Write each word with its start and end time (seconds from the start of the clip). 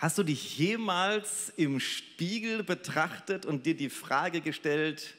Hast 0.00 0.16
du 0.16 0.22
dich 0.22 0.56
jemals 0.56 1.52
im 1.58 1.78
Spiegel 1.78 2.62
betrachtet 2.62 3.44
und 3.44 3.66
dir 3.66 3.76
die 3.76 3.90
Frage 3.90 4.40
gestellt, 4.40 5.12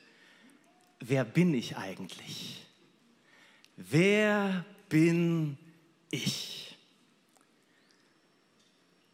wer 1.00 1.23
bin 1.23 1.54
ich 1.54 1.77
eigentlich? 1.77 2.65
Wer 3.78 4.65
bin 4.89 5.59
ich? 6.09 6.75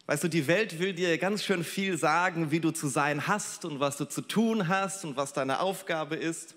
Weißt 0.06 0.24
du, 0.24 0.28
die 0.28 0.46
Welt 0.46 0.78
will 0.78 0.94
dir 0.94 1.18
ganz 1.18 1.44
schön 1.44 1.62
viel 1.62 1.98
sagen, 1.98 2.50
wie 2.50 2.60
du 2.60 2.70
zu 2.70 2.88
sein 2.88 3.26
hast 3.26 3.66
und 3.66 3.78
was 3.78 3.98
du 3.98 4.06
zu 4.06 4.22
tun 4.22 4.68
hast 4.68 5.04
und 5.04 5.18
was 5.18 5.34
deine 5.34 5.60
Aufgabe 5.60 6.16
ist. 6.16 6.54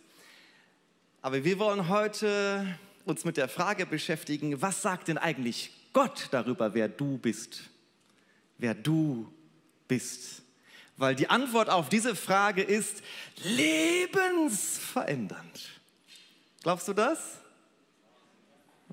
Aber 1.21 1.43
wir 1.43 1.59
wollen 1.59 1.89
heute 1.89 2.79
uns 3.03 3.25
mit 3.25 3.35
der 3.35 3.49
Frage 3.49 3.85
beschäftigen, 3.85 4.61
was 4.61 4.81
sagt 4.81 5.09
denn 5.09 5.17
eigentlich 5.17 5.71
Gott 5.91 6.29
darüber, 6.31 6.73
wer 6.73 6.87
du 6.87 7.17
bist? 7.17 7.70
Wer 8.61 8.73
du 8.73 9.29
bist. 9.87 10.43
Weil 10.95 11.15
die 11.15 11.29
Antwort 11.29 11.69
auf 11.69 11.89
diese 11.89 12.15
Frage 12.15 12.61
ist 12.61 13.03
lebensverändernd. 13.43 15.81
Glaubst 16.61 16.87
du 16.87 16.93
das? 16.93 17.39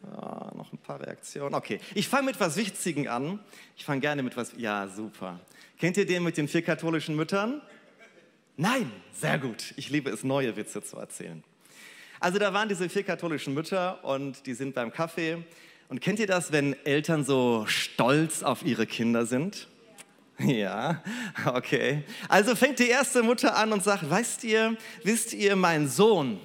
Ja, 0.02 0.50
noch 0.56 0.72
ein 0.72 0.78
paar 0.78 1.00
Reaktionen. 1.00 1.54
Okay, 1.54 1.78
ich 1.94 2.08
fange 2.08 2.24
mit 2.26 2.34
etwas 2.36 2.56
Wichtigen 2.56 3.06
an. 3.08 3.40
Ich 3.76 3.84
fange 3.84 4.00
gerne 4.00 4.22
mit 4.22 4.34
was. 4.36 4.52
Ja, 4.56 4.88
super. 4.88 5.40
Kennt 5.78 5.98
ihr 5.98 6.06
den 6.06 6.22
mit 6.22 6.38
den 6.38 6.48
vier 6.48 6.62
katholischen 6.62 7.14
Müttern? 7.14 7.60
Nein, 8.56 8.90
sehr 9.12 9.38
gut. 9.38 9.74
Ich 9.76 9.90
liebe 9.90 10.08
es, 10.10 10.24
neue 10.24 10.56
Witze 10.56 10.82
zu 10.82 10.96
erzählen. 10.96 11.44
Also 12.20 12.38
da 12.38 12.52
waren 12.52 12.68
diese 12.68 12.88
vier 12.88 13.04
katholischen 13.04 13.54
Mütter 13.54 14.04
und 14.04 14.44
die 14.46 14.54
sind 14.54 14.74
beim 14.74 14.92
Kaffee 14.92 15.44
und 15.88 16.00
kennt 16.00 16.18
ihr 16.18 16.26
das, 16.26 16.52
wenn 16.52 16.76
Eltern 16.84 17.24
so 17.24 17.64
stolz 17.66 18.42
auf 18.42 18.62
ihre 18.62 18.86
Kinder 18.86 19.24
sind? 19.26 19.68
Ja, 20.38 21.02
okay. 21.46 22.04
Also 22.28 22.54
fängt 22.54 22.78
die 22.78 22.88
erste 22.88 23.22
Mutter 23.22 23.56
an 23.56 23.72
und 23.72 23.82
sagt, 23.82 24.08
weißt 24.08 24.44
ihr, 24.44 24.76
wisst 25.02 25.32
ihr, 25.32 25.56
mein 25.56 25.88
Sohn, 25.88 26.38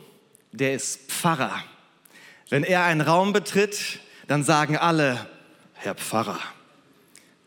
der 0.51 0.73
ist 0.73 1.11
Pfarrer. 1.11 1.63
Wenn 2.49 2.63
er 2.63 2.83
einen 2.83 3.01
Raum 3.01 3.33
betritt, 3.33 3.99
dann 4.27 4.43
sagen 4.43 4.77
alle, 4.77 5.27
Herr 5.73 5.95
Pfarrer. 5.95 6.39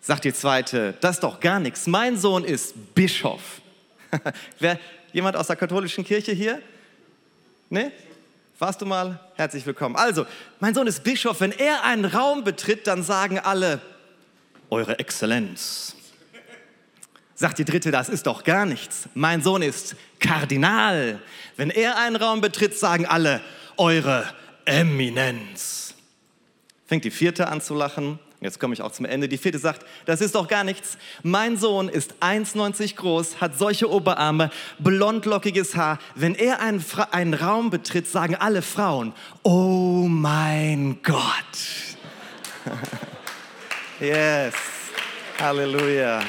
Sagt 0.01 0.25
die 0.25 0.33
zweite, 0.33 0.95
das 1.01 1.17
ist 1.17 1.23
doch 1.23 1.41
gar 1.41 1.59
nichts. 1.59 1.87
Mein 1.87 2.17
Sohn 2.17 2.45
ist 2.45 2.95
Bischof. 2.95 3.61
Wer, 4.61 4.79
jemand 5.13 5.37
aus 5.37 5.49
der 5.49 5.57
katholischen 5.57 6.05
Kirche 6.05 6.33
hier? 6.33 6.63
Ne? 7.71 7.91
Warst 8.59 8.81
du 8.81 8.87
mal? 8.87 9.21
Herzlich 9.35 9.67
willkommen. 9.67 9.97
Also, 9.97 10.25
mein 10.61 10.73
Sohn 10.73 10.87
ist 10.87 11.05
Bischof. 11.05 11.41
Wenn 11.41 11.53
er 11.53 11.85
einen 11.85 12.07
Raum 12.07 12.43
betritt, 12.43 12.87
dann 12.87 13.03
sagen 13.03 13.39
alle, 13.39 13.83
Eure 14.71 14.99
Exzellenz. 14.99 15.95
Sagt 17.35 17.59
die 17.59 17.67
dritte, 17.67 17.91
das 17.91 18.09
ist 18.09 18.27
doch 18.27 18.45
gar 18.45 18.65
nichts. 18.65 19.11
Mein 19.13 19.43
Sohn 19.43 19.61
ist 19.61 19.95
Kardinal. 20.21 21.21
Wenn 21.59 21.69
er 21.69 21.99
einen 21.99 22.17
Raum 22.17 22.41
betritt, 22.41 22.79
sagen 22.79 23.05
alle, 23.05 23.43
Eure 23.77 24.25
Eminenz. 24.65 25.95
Fängt 26.87 27.05
die 27.05 27.11
vierte 27.11 27.49
an 27.49 27.61
zu 27.61 27.75
lachen. 27.75 28.19
Jetzt 28.47 28.61
komme 28.61 28.75
ich 28.75 28.81
auch 28.81 28.93
zum 28.93 29.07
Ende. 29.07 29.29
Die 29.29 29.39
vierte 29.39 29.59
sagt, 29.59 29.85
das 30.05 30.21
ist 30.21 30.37
doch 30.37 30.47
gar 30.47 30.63
nichts. 30.63 30.99
Mein 31.25 31.57
Sohn 31.57 31.89
ist 31.89 32.15
1,90 32.21 32.95
groß, 32.95 33.41
hat 33.41 33.59
solche 33.59 33.91
Oberarme, 33.91 34.51
blondlockiges 34.79 35.75
Haar. 35.75 35.99
Wenn 36.15 36.37
er 36.37 36.61
einen, 36.61 36.85
einen 37.11 37.35
Raum 37.35 37.71
betritt, 37.71 38.07
sagen 38.07 38.37
alle 38.37 38.63
Frauen, 38.63 39.15
oh 39.43 40.07
mein 40.09 41.01
Gott. 41.03 41.25
yes, 44.01 44.55
Halleluja. 45.41 46.23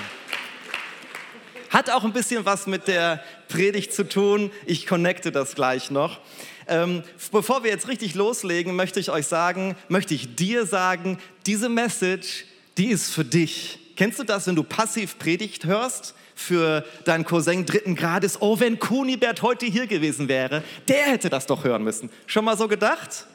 Hat 1.69 1.91
auch 1.91 2.03
ein 2.03 2.13
bisschen 2.13 2.43
was 2.45 2.65
mit 2.65 2.87
der 2.87 3.23
Predigt 3.47 3.93
zu 3.93 4.09
tun. 4.09 4.51
Ich 4.65 4.87
connecte 4.87 5.31
das 5.31 5.53
gleich 5.53 5.91
noch. 5.91 6.19
Ähm, 6.67 7.03
bevor 7.31 7.63
wir 7.63 7.71
jetzt 7.71 7.87
richtig 7.87 8.15
loslegen, 8.15 8.75
möchte 8.75 8.99
ich 8.99 9.09
euch 9.09 9.27
sagen, 9.27 9.75
möchte 9.87 10.13
ich 10.13 10.35
dir 10.35 10.65
sagen, 10.65 11.17
diese 11.45 11.69
Message, 11.69 12.45
die 12.77 12.87
ist 12.87 13.13
für 13.13 13.25
dich. 13.25 13.79
Kennst 13.95 14.19
du 14.19 14.23
das, 14.23 14.47
wenn 14.47 14.55
du 14.55 14.63
passiv 14.63 15.17
Predigt 15.17 15.65
hörst? 15.65 16.13
für 16.37 16.85
deinen 17.03 17.25
Cousin 17.25 17.65
dritten 17.65 17.95
Grades, 17.95 18.39
oh, 18.41 18.59
wenn 18.59 18.77
Kunibert 18.77 19.41
heute 19.41 19.65
hier 19.65 19.87
gewesen 19.87 20.27
wäre, 20.27 20.63
der 20.87 21.05
hätte 21.05 21.29
das 21.29 21.47
doch 21.47 21.63
hören 21.63 21.83
müssen. 21.83 22.11
Schon 22.27 22.45
mal 22.45 22.55
so 22.55 22.67
gedacht? 22.67 23.25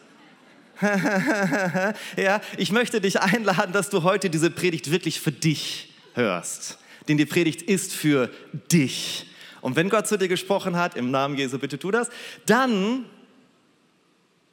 ja, 2.16 2.40
ich 2.56 2.70
möchte 2.70 3.00
dich 3.00 3.20
einladen, 3.20 3.72
dass 3.72 3.90
du 3.90 4.04
heute 4.04 4.30
diese 4.30 4.50
Predigt 4.50 4.90
wirklich 4.90 5.20
für 5.20 5.32
dich 5.32 5.92
hörst. 6.14 6.78
Denn 7.08 7.16
die 7.16 7.26
Predigt 7.26 7.62
ist 7.62 7.92
für 7.92 8.30
dich. 8.70 9.26
Und 9.60 9.74
wenn 9.76 9.88
Gott 9.88 10.06
zu 10.06 10.16
dir 10.16 10.28
gesprochen 10.28 10.76
hat, 10.76 10.96
im 10.96 11.10
Namen 11.10 11.36
Jesu, 11.36 11.58
bitte 11.58 11.78
tu 11.78 11.90
das, 11.90 12.08
dann 12.46 13.04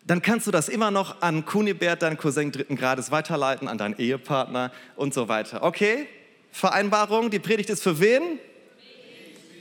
dann 0.09 0.23
kannst 0.23 0.47
du 0.47 0.51
das 0.51 0.69
immer 0.69 0.89
noch 0.89 1.21
an 1.21 1.45
Kunibert, 1.45 2.01
deinen 2.01 2.17
Cousin 2.17 2.51
dritten 2.51 2.75
Grades, 2.75 3.11
weiterleiten, 3.11 3.67
an 3.67 3.77
deinen 3.77 3.95
Ehepartner 3.99 4.71
und 4.95 5.13
so 5.13 5.27
weiter. 5.27 5.61
Okay? 5.61 6.07
Vereinbarung, 6.51 7.29
die 7.29 7.37
Predigt 7.37 7.69
ist 7.69 7.83
für 7.83 7.99
wen? 7.99 8.39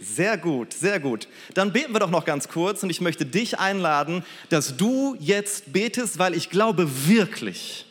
Sehr 0.00 0.38
gut, 0.38 0.72
sehr 0.72 1.00
gut. 1.00 1.28
Dann 1.52 1.74
beten 1.74 1.92
wir 1.92 1.98
doch 2.00 2.08
noch 2.08 2.24
ganz 2.24 2.48
kurz 2.48 2.82
und 2.82 2.88
ich 2.88 3.02
möchte 3.02 3.26
dich 3.26 3.58
einladen, 3.58 4.24
dass 4.48 4.78
du 4.78 5.18
jetzt 5.20 5.74
betest, 5.74 6.18
weil 6.18 6.32
ich 6.32 6.48
glaube 6.48 6.88
wirklich, 7.06 7.84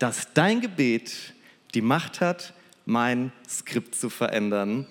dass 0.00 0.32
dein 0.34 0.60
Gebet 0.60 1.34
die 1.72 1.82
Macht 1.82 2.20
hat, 2.20 2.52
mein 2.84 3.30
Skript 3.48 3.94
zu 3.94 4.10
verändern. 4.10 4.88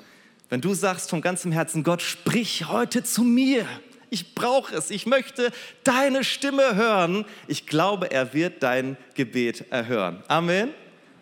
Wenn 0.47 0.61
du 0.61 0.73
sagst 0.73 1.09
von 1.09 1.19
ganzem 1.19 1.51
Herzen, 1.51 1.83
Gott, 1.83 2.01
sprich 2.01 2.69
heute 2.69 3.03
zu 3.03 3.23
mir 3.23 3.67
ich 4.15 4.33
brauche 4.33 4.73
es, 4.73 4.91
ich 4.91 5.05
möchte 5.05 5.51
deine 5.83 6.23
Stimme 6.23 6.75
hören. 6.75 7.25
Ich 7.47 7.67
glaube, 7.67 8.11
er 8.11 8.33
wird 8.33 8.63
dein 8.63 8.95
Gebet 9.13 9.69
erhören. 9.71 10.23
Amen. 10.29 10.73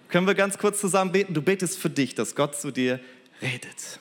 Können 0.09 0.27
wir 0.27 0.35
ganz 0.35 0.59
kurz 0.59 0.79
zusammen 0.79 1.11
beten? 1.11 1.33
Du 1.33 1.41
betest 1.41 1.79
für 1.79 1.89
dich, 1.89 2.13
dass 2.13 2.35
Gott 2.35 2.55
zu 2.55 2.69
dir 2.69 2.99
redet. 3.41 3.99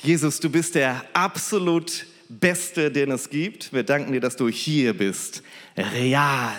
Jesus, 0.00 0.38
du 0.38 0.48
bist 0.48 0.76
der 0.76 1.04
absolut 1.12 2.06
Beste, 2.28 2.90
den 2.90 3.10
es 3.10 3.30
gibt. 3.30 3.72
Wir 3.72 3.82
danken 3.82 4.12
dir, 4.12 4.20
dass 4.20 4.36
du 4.36 4.48
hier 4.48 4.96
bist. 4.96 5.42
Real. 5.76 6.52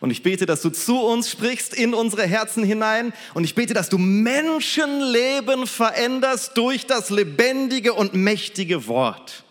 Und 0.00 0.10
ich 0.10 0.22
bete, 0.22 0.46
dass 0.46 0.62
du 0.62 0.70
zu 0.70 1.00
uns 1.00 1.30
sprichst, 1.30 1.74
in 1.74 1.92
unsere 1.92 2.24
Herzen 2.26 2.62
hinein. 2.62 3.12
Und 3.34 3.44
ich 3.44 3.54
bete, 3.54 3.74
dass 3.74 3.88
du 3.88 3.98
Menschenleben 3.98 5.66
veränderst 5.66 6.56
durch 6.56 6.86
das 6.86 7.10
lebendige 7.10 7.94
und 7.94 8.14
mächtige 8.14 8.86
Wort. 8.86 9.44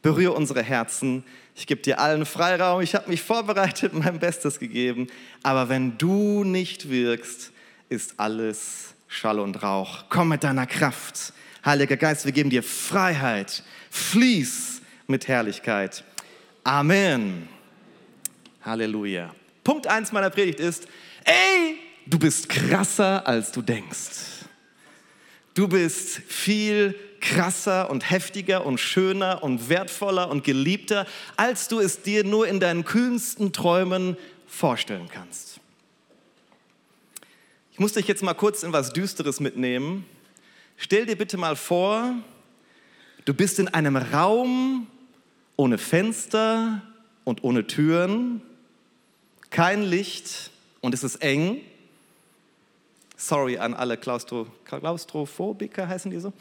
Berühre 0.00 0.32
unsere 0.32 0.62
Herzen. 0.62 1.24
Ich 1.54 1.66
gebe 1.66 1.82
dir 1.82 1.98
allen 1.98 2.24
Freiraum. 2.24 2.80
Ich 2.80 2.94
habe 2.94 3.10
mich 3.10 3.20
vorbereitet, 3.20 3.92
mein 3.94 4.18
Bestes 4.18 4.58
gegeben. 4.58 5.08
Aber 5.42 5.68
wenn 5.68 5.98
du 5.98 6.42
nicht 6.42 6.88
wirkst, 6.88 7.52
ist 7.90 8.14
alles 8.18 8.94
Schall 9.08 9.40
und 9.40 9.62
Rauch. 9.62 10.04
Komm 10.08 10.28
mit 10.28 10.42
deiner 10.42 10.66
Kraft. 10.66 11.34
Heiliger 11.64 11.96
Geist, 11.96 12.24
wir 12.24 12.32
geben 12.32 12.48
dir 12.48 12.62
Freiheit. 12.62 13.62
Fließ 13.90 14.75
mit 15.06 15.28
Herrlichkeit. 15.28 16.04
Amen. 16.64 17.48
Halleluja. 18.62 19.34
Punkt 19.62 19.86
1 19.86 20.12
meiner 20.12 20.30
Predigt 20.30 20.60
ist, 20.60 20.88
ey, 21.24 21.78
du 22.06 22.18
bist 22.18 22.48
krasser, 22.48 23.26
als 23.26 23.52
du 23.52 23.62
denkst. 23.62 24.44
Du 25.54 25.68
bist 25.68 26.18
viel 26.26 26.94
krasser 27.20 27.90
und 27.90 28.10
heftiger 28.10 28.66
und 28.66 28.78
schöner 28.78 29.42
und 29.42 29.68
wertvoller 29.68 30.28
und 30.28 30.44
geliebter, 30.44 31.06
als 31.36 31.68
du 31.68 31.80
es 31.80 32.02
dir 32.02 32.24
nur 32.24 32.46
in 32.46 32.60
deinen 32.60 32.84
kühnsten 32.84 33.52
Träumen 33.52 34.16
vorstellen 34.46 35.08
kannst. 35.12 35.60
Ich 37.72 37.78
muss 37.78 37.92
dich 37.92 38.06
jetzt 38.06 38.22
mal 38.22 38.34
kurz 38.34 38.62
in 38.62 38.72
was 38.72 38.92
Düsteres 38.92 39.40
mitnehmen. 39.40 40.04
Stell 40.76 41.06
dir 41.06 41.16
bitte 41.16 41.36
mal 41.36 41.56
vor, 41.56 42.14
du 43.24 43.34
bist 43.34 43.58
in 43.58 43.68
einem 43.68 43.96
Raum 43.96 44.86
ohne 45.56 45.78
Fenster 45.78 46.82
und 47.24 47.42
ohne 47.44 47.66
Türen 47.66 48.42
kein 49.50 49.82
Licht 49.82 50.50
und 50.80 50.94
es 50.94 51.02
ist 51.02 51.16
eng. 51.16 51.60
Sorry 53.16 53.58
an 53.58 53.74
alle 53.74 53.96
Klaustro 53.96 54.46
Klaustrophobiker, 54.64 55.88
heißen 55.88 56.10
die 56.10 56.18
so. 56.18 56.32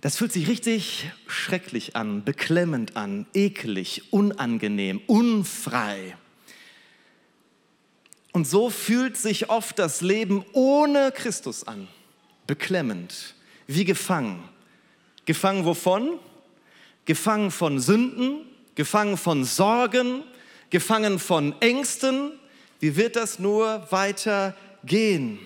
Das 0.00 0.16
fühlt 0.16 0.32
sich 0.32 0.48
richtig 0.48 1.10
schrecklich 1.26 1.94
an, 1.94 2.24
beklemmend 2.24 2.96
an, 2.96 3.26
eklig, 3.34 4.04
unangenehm, 4.10 5.02
unfrei. 5.06 6.16
Und 8.32 8.46
so 8.46 8.70
fühlt 8.70 9.16
sich 9.16 9.50
oft 9.50 9.78
das 9.78 10.00
Leben 10.00 10.44
ohne 10.52 11.12
Christus 11.12 11.66
an. 11.66 11.88
Beklemmend, 12.46 13.34
wie 13.66 13.84
gefangen. 13.84 14.48
Gefangen 15.26 15.64
wovon? 15.64 16.18
Gefangen 17.10 17.50
von 17.50 17.80
Sünden, 17.80 18.46
gefangen 18.76 19.16
von 19.16 19.42
Sorgen, 19.44 20.22
gefangen 20.70 21.18
von 21.18 21.60
Ängsten. 21.60 22.38
Wie 22.78 22.94
wird 22.94 23.16
das 23.16 23.40
nur 23.40 23.90
weiter 23.90 24.54
gehen. 24.84 25.40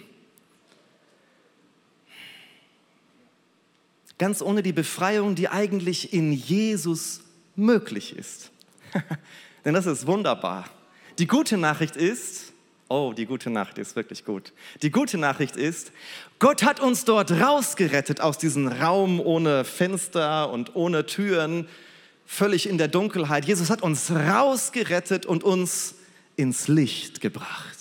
Ganz 4.18 4.42
ohne 4.42 4.62
die 4.62 4.74
Befreiung, 4.74 5.36
die 5.36 5.48
eigentlich 5.48 6.12
in 6.12 6.34
Jesus 6.34 7.20
möglich 7.56 8.14
ist. 8.14 8.50
Denn 9.64 9.72
das 9.72 9.86
ist 9.86 10.06
wunderbar. 10.06 10.68
Die 11.18 11.26
gute 11.26 11.56
Nachricht 11.56 11.96
ist, 11.96 12.52
oh, 12.88 13.12
die 13.16 13.26
gute 13.26 13.50
Nachricht 13.50 13.78
ist 13.78 13.96
wirklich 13.96 14.24
gut. 14.24 14.52
Die 14.82 14.90
gute 14.90 15.18
Nachricht 15.18 15.56
ist, 15.56 15.92
Gott 16.38 16.62
hat 16.62 16.80
uns 16.80 17.04
dort 17.04 17.32
rausgerettet 17.32 18.20
aus 18.20 18.38
diesem 18.38 18.68
Raum 18.68 19.20
ohne 19.20 19.64
Fenster 19.64 20.50
und 20.50 20.76
ohne 20.76 21.06
Türen, 21.06 21.68
völlig 22.26 22.68
in 22.68 22.78
der 22.78 22.88
Dunkelheit. 22.88 23.44
Jesus 23.44 23.70
hat 23.70 23.82
uns 23.82 24.10
rausgerettet 24.10 25.26
und 25.26 25.44
uns 25.44 25.94
ins 26.36 26.68
Licht 26.68 27.20
gebracht. 27.20 27.78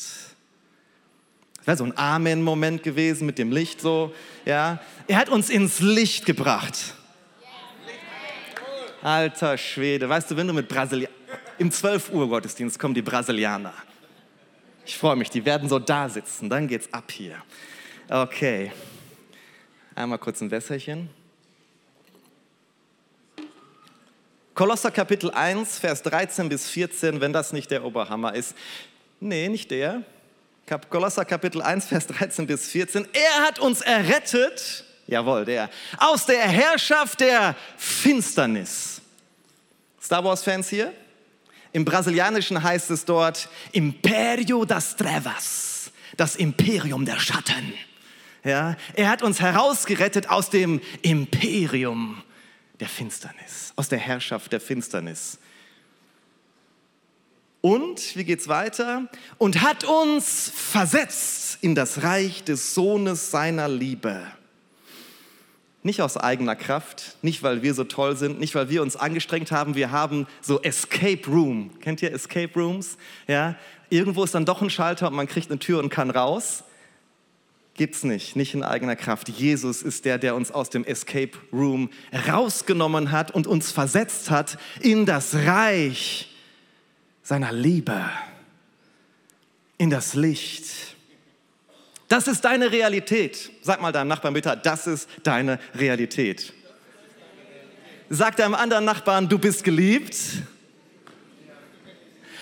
Das 1.57 1.67
wäre 1.67 1.77
so 1.77 1.85
ein 1.85 1.97
Amen-Moment 1.97 2.83
gewesen 2.83 3.25
mit 3.25 3.37
dem 3.37 3.51
Licht 3.51 3.81
so, 3.81 4.13
ja. 4.45 4.81
Er 5.07 5.17
hat 5.17 5.29
uns 5.29 5.49
ins 5.49 5.79
Licht 5.79 6.25
gebracht. 6.25 6.95
Alter 9.01 9.57
Schwede, 9.57 10.07
weißt 10.07 10.31
du, 10.31 10.37
wenn 10.37 10.47
du 10.47 10.53
mit 10.53 10.67
Brasilianern, 10.67 11.13
im 11.57 11.71
12 11.71 12.11
Uhr 12.11 12.27
Gottesdienst 12.27 12.79
kommen 12.79 12.93
die 12.93 13.01
Brasilianer. 13.01 13.73
Ich 14.85 14.97
freue 14.97 15.15
mich, 15.15 15.29
die 15.29 15.45
werden 15.45 15.69
so 15.69 15.79
da 15.79 16.09
sitzen, 16.09 16.49
dann 16.49 16.67
geht's 16.67 16.91
ab 16.93 17.11
hier. 17.11 17.41
Okay. 18.09 18.71
Einmal 19.95 20.17
kurz 20.17 20.41
ein 20.41 20.51
Wässerchen. 20.51 21.09
Kolosser 24.53 24.91
Kapitel 24.91 25.31
1, 25.31 25.79
Vers 25.79 26.03
13 26.03 26.49
bis 26.49 26.69
14, 26.69 27.21
wenn 27.21 27.33
das 27.33 27.53
nicht 27.53 27.71
der 27.71 27.83
Oberhammer 27.83 28.35
ist. 28.35 28.55
Nee, 29.19 29.47
nicht 29.47 29.71
der. 29.71 30.03
Kolosser 30.89 31.25
Kapitel 31.25 31.61
1, 31.61 31.85
Vers 31.85 32.07
13 32.07 32.45
bis 32.45 32.67
14. 32.69 33.07
Er 33.13 33.47
hat 33.47 33.59
uns 33.59 33.81
errettet, 33.81 34.83
jawohl, 35.07 35.45
der, 35.45 35.69
aus 35.97 36.25
der 36.25 36.41
Herrschaft 36.41 37.21
der 37.21 37.55
Finsternis. 37.77 39.01
Star 40.01 40.23
Wars-Fans 40.23 40.69
hier? 40.69 40.93
Im 41.73 41.85
Brasilianischen 41.85 42.61
heißt 42.61 42.91
es 42.91 43.03
dort 43.03 43.49
Imperio 43.71 44.63
das 44.63 44.95
Trevas, 44.95 45.91
das 46.15 46.35
Imperium 46.35 47.03
der 47.03 47.19
Schatten. 47.19 47.73
Ja, 48.43 48.75
er 48.93 49.09
hat 49.09 49.23
uns 49.23 49.41
herausgerettet 49.41 50.29
aus 50.29 50.49
dem 50.49 50.81
Imperium 51.01 52.21
der 52.79 52.87
Finsternis, 52.87 53.73
aus 53.75 53.89
der 53.89 53.99
Herrschaft 53.99 54.51
der 54.51 54.61
Finsternis. 54.61 55.39
Und, 57.61 58.17
wie 58.17 58.25
geht's 58.25 58.49
weiter? 58.49 59.09
Und 59.37 59.61
hat 59.61 59.85
uns 59.85 60.51
versetzt 60.53 61.57
in 61.61 61.75
das 61.75 62.03
Reich 62.03 62.43
des 62.43 62.75
Sohnes 62.75 63.31
seiner 63.31 63.69
Liebe. 63.69 64.21
Nicht 65.83 66.01
aus 66.01 66.15
eigener 66.15 66.55
Kraft, 66.55 67.17
nicht 67.21 67.43
weil 67.43 67.61
wir 67.61 67.73
so 67.73 67.83
toll 67.83 68.15
sind, 68.15 68.39
nicht 68.39 68.55
weil 68.55 68.69
wir 68.69 68.81
uns 68.81 68.95
angestrengt 68.95 69.51
haben. 69.51 69.75
Wir 69.75 69.91
haben 69.91 70.27
so 70.41 70.61
Escape 70.61 71.27
Room. 71.27 71.71
Kennt 71.81 72.01
ihr 72.01 72.13
Escape 72.13 72.53
Rooms? 72.55 72.97
Ja? 73.27 73.55
Irgendwo 73.89 74.23
ist 74.23 74.33
dann 74.33 74.45
doch 74.45 74.61
ein 74.61 74.69
Schalter 74.69 75.07
und 75.07 75.15
man 75.15 75.27
kriegt 75.27 75.51
eine 75.51 75.59
Tür 75.59 75.79
und 75.79 75.89
kann 75.89 76.09
raus. 76.09 76.63
Gibt's 77.75 78.03
nicht, 78.03 78.35
nicht 78.35 78.53
in 78.53 78.63
eigener 78.63 78.95
Kraft. 78.95 79.29
Jesus 79.29 79.81
ist 79.81 80.05
der, 80.05 80.19
der 80.19 80.35
uns 80.35 80.51
aus 80.51 80.69
dem 80.69 80.85
Escape 80.85 81.31
Room 81.51 81.89
rausgenommen 82.27 83.11
hat 83.11 83.31
und 83.31 83.45
uns 83.47 83.71
versetzt 83.71 84.29
hat 84.29 84.57
in 84.79 85.05
das 85.05 85.33
Reich 85.33 86.29
seiner 87.23 87.51
Liebe, 87.51 88.05
in 89.77 89.89
das 89.89 90.13
Licht. 90.13 90.92
Das 92.07 92.27
ist 92.27 92.41
deine 92.45 92.71
Realität. 92.71 93.51
Sag 93.61 93.81
mal 93.81 93.91
deinem 93.91 94.09
Nachbarn 94.09 94.33
bitte, 94.33 94.59
das 94.61 94.87
ist 94.87 95.09
deine 95.23 95.59
Realität. 95.75 96.53
Sag 98.09 98.35
deinem 98.35 98.55
anderen 98.55 98.85
Nachbarn, 98.85 99.29
du 99.29 99.39
bist 99.39 99.63
geliebt. 99.63 100.15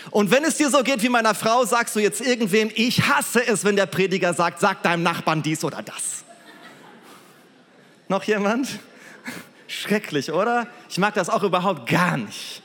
Und 0.09 0.31
wenn 0.31 0.43
es 0.43 0.57
dir 0.57 0.69
so 0.69 0.83
geht 0.83 1.01
wie 1.03 1.09
meiner 1.09 1.35
Frau, 1.35 1.63
sagst 1.63 1.95
du 1.95 1.99
jetzt 1.99 2.19
irgendwem, 2.19 2.71
ich 2.75 3.07
hasse 3.07 3.45
es, 3.47 3.63
wenn 3.63 3.75
der 3.75 3.85
Prediger 3.85 4.33
sagt, 4.33 4.59
sag 4.59 4.83
deinem 4.83 5.03
Nachbarn 5.03 5.41
dies 5.41 5.63
oder 5.63 5.81
das. 5.81 6.25
Noch 8.09 8.23
jemand? 8.23 8.67
Schrecklich, 9.67 10.33
oder? 10.33 10.67
Ich 10.89 10.97
mag 10.97 11.13
das 11.13 11.29
auch 11.29 11.43
überhaupt 11.43 11.89
gar 11.89 12.17
nicht. 12.17 12.61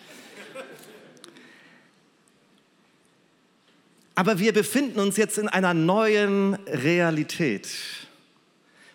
Aber 4.19 4.39
wir 4.39 4.55
befinden 4.55 4.99
uns 4.99 5.19
jetzt 5.19 5.37
in 5.37 5.47
einer 5.47 5.75
neuen 5.75 6.55
Realität. 6.67 7.69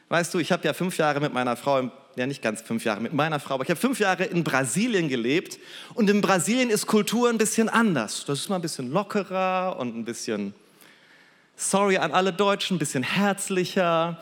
Weißt 0.09 0.33
du, 0.33 0.39
ich 0.39 0.51
habe 0.51 0.65
ja 0.65 0.73
fünf 0.73 0.97
Jahre 0.97 1.19
mit 1.19 1.31
meiner 1.31 1.55
Frau, 1.55 1.91
ja 2.15 2.25
nicht 2.25 2.41
ganz 2.41 2.63
fünf 2.63 2.83
Jahre 2.83 3.01
mit 3.01 3.13
meiner 3.13 3.39
Frau, 3.39 3.53
aber 3.53 3.63
ich 3.63 3.69
habe 3.69 3.79
fünf 3.79 3.99
Jahre 3.99 4.23
in 4.25 4.43
Brasilien 4.43 5.09
gelebt. 5.09 5.59
Und 5.93 6.09
in 6.09 6.21
Brasilien 6.21 6.71
ist 6.71 6.87
Kultur 6.87 7.29
ein 7.29 7.37
bisschen 7.37 7.69
anders. 7.69 8.25
Das 8.25 8.39
ist 8.39 8.49
mal 8.49 8.55
ein 8.55 8.63
bisschen 8.63 8.91
lockerer 8.91 9.77
und 9.79 9.95
ein 9.95 10.05
bisschen, 10.05 10.55
sorry 11.55 11.97
an 11.97 12.13
alle 12.13 12.33
Deutschen, 12.33 12.77
ein 12.77 12.79
bisschen 12.79 13.03
herzlicher. 13.03 14.19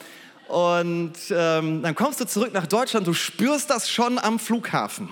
Und 0.50 1.14
ähm, 1.32 1.82
dann 1.82 1.96
kommst 1.96 2.20
du 2.20 2.26
zurück 2.26 2.52
nach 2.52 2.68
Deutschland, 2.68 3.08
du 3.08 3.14
spürst 3.14 3.70
das 3.70 3.90
schon 3.90 4.20
am 4.20 4.38
Flughafen. 4.38 5.08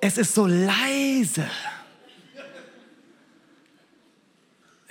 Es 0.00 0.16
ist 0.16 0.32
so 0.32 0.46
leise. 0.46 1.44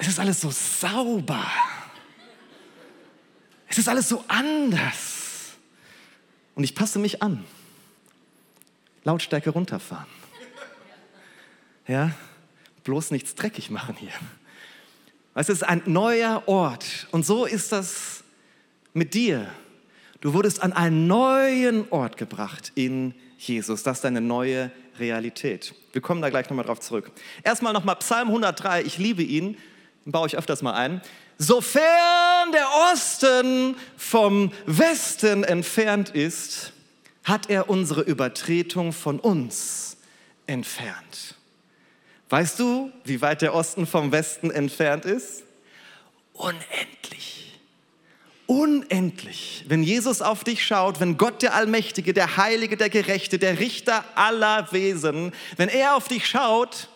Es 0.02 0.08
ist 0.08 0.20
alles 0.20 0.42
so 0.42 0.50
sauber. 0.50 1.46
Es 3.68 3.78
ist 3.78 3.88
alles 3.88 4.10
so 4.10 4.26
anders. 4.28 5.52
Und 6.56 6.64
ich 6.64 6.74
passe 6.74 6.98
mich 6.98 7.22
an. 7.22 7.46
Lautstärke 9.04 9.52
runterfahren. 9.52 10.08
Ja, 11.88 12.12
bloß 12.84 13.12
nichts 13.12 13.36
dreckig 13.36 13.70
machen 13.70 13.96
hier. 13.96 14.12
Es 15.36 15.50
ist 15.50 15.62
ein 15.62 15.84
neuer 15.86 16.48
Ort. 16.48 17.08
Und 17.12 17.24
so 17.24 17.46
ist 17.46 17.72
das 17.72 18.24
mit 18.94 19.14
dir. 19.14 19.52
Du 20.20 20.34
wurdest 20.34 20.64
an 20.64 20.74
einen 20.74 21.06
neuen 21.06 21.88
Ort 21.92 22.18
gebracht 22.18 22.72
in 22.74 23.14
Jesus. 23.38 23.84
Das 23.84 24.00
ist 24.00 24.04
deine 24.04 24.20
neue 24.20 24.72
Realität. 24.98 25.76
Wir 25.94 26.02
kommen 26.02 26.24
da 26.24 26.32
gleich 26.32 26.50
nochmal 26.50 26.66
drauf 26.66 26.80
zurück. 26.80 27.12
Erstmal 27.44 27.74
nochmal 27.74 27.98
Psalm 27.98 28.30
103. 28.30 28.82
Ich 28.82 28.98
liebe 28.98 29.22
ihn 29.22 29.58
baue 30.06 30.28
ich 30.28 30.38
öfters 30.38 30.62
mal 30.62 30.74
ein. 30.74 31.02
Sofern 31.38 32.52
der 32.52 32.68
Osten 32.92 33.76
vom 33.98 34.52
Westen 34.66 35.44
entfernt 35.44 36.10
ist, 36.10 36.74
hat 37.24 37.50
er 37.50 37.70
unsere 37.70 38.02
Übertretung 38.02 38.94
von 38.94 39.20
uns 39.20 39.98
entfernt. 40.48 41.36
Weißt 42.30 42.60
du, 42.60 42.92
wie 43.04 43.22
weit 43.22 43.42
der 43.42 43.54
Osten 43.54 43.86
vom 43.86 44.12
Westen 44.12 44.52
entfernt 44.52 45.06
ist? 45.06 45.44
Unendlich. 46.34 47.60
Unendlich. 48.48 49.66
Wenn 49.68 49.84
Jesus 49.84 50.22
auf 50.22 50.44
dich 50.44 50.66
schaut, 50.66 51.00
wenn 51.00 51.18
Gott 51.18 51.42
der 51.42 51.56
Allmächtige, 51.56 52.14
der 52.14 52.38
Heilige, 52.38 52.78
der 52.78 52.90
Gerechte, 52.90 53.40
der 53.40 53.60
Richter 53.60 54.04
aller 54.16 54.72
Wesen, 54.72 55.32
wenn 55.58 55.70
er 55.70 55.96
auf 55.96 56.08
dich 56.08 56.28
schaut, 56.28 56.90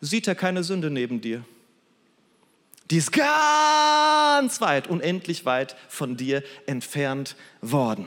sieht 0.00 0.26
er 0.26 0.34
keine 0.34 0.62
Sünde 0.64 0.90
neben 0.90 1.20
dir. 1.20 1.44
Die 2.90 2.98
ist 2.98 3.12
ganz 3.12 4.60
weit, 4.60 4.86
unendlich 4.86 5.44
weit 5.44 5.76
von 5.88 6.16
dir 6.16 6.42
entfernt 6.66 7.36
worden. 7.60 8.06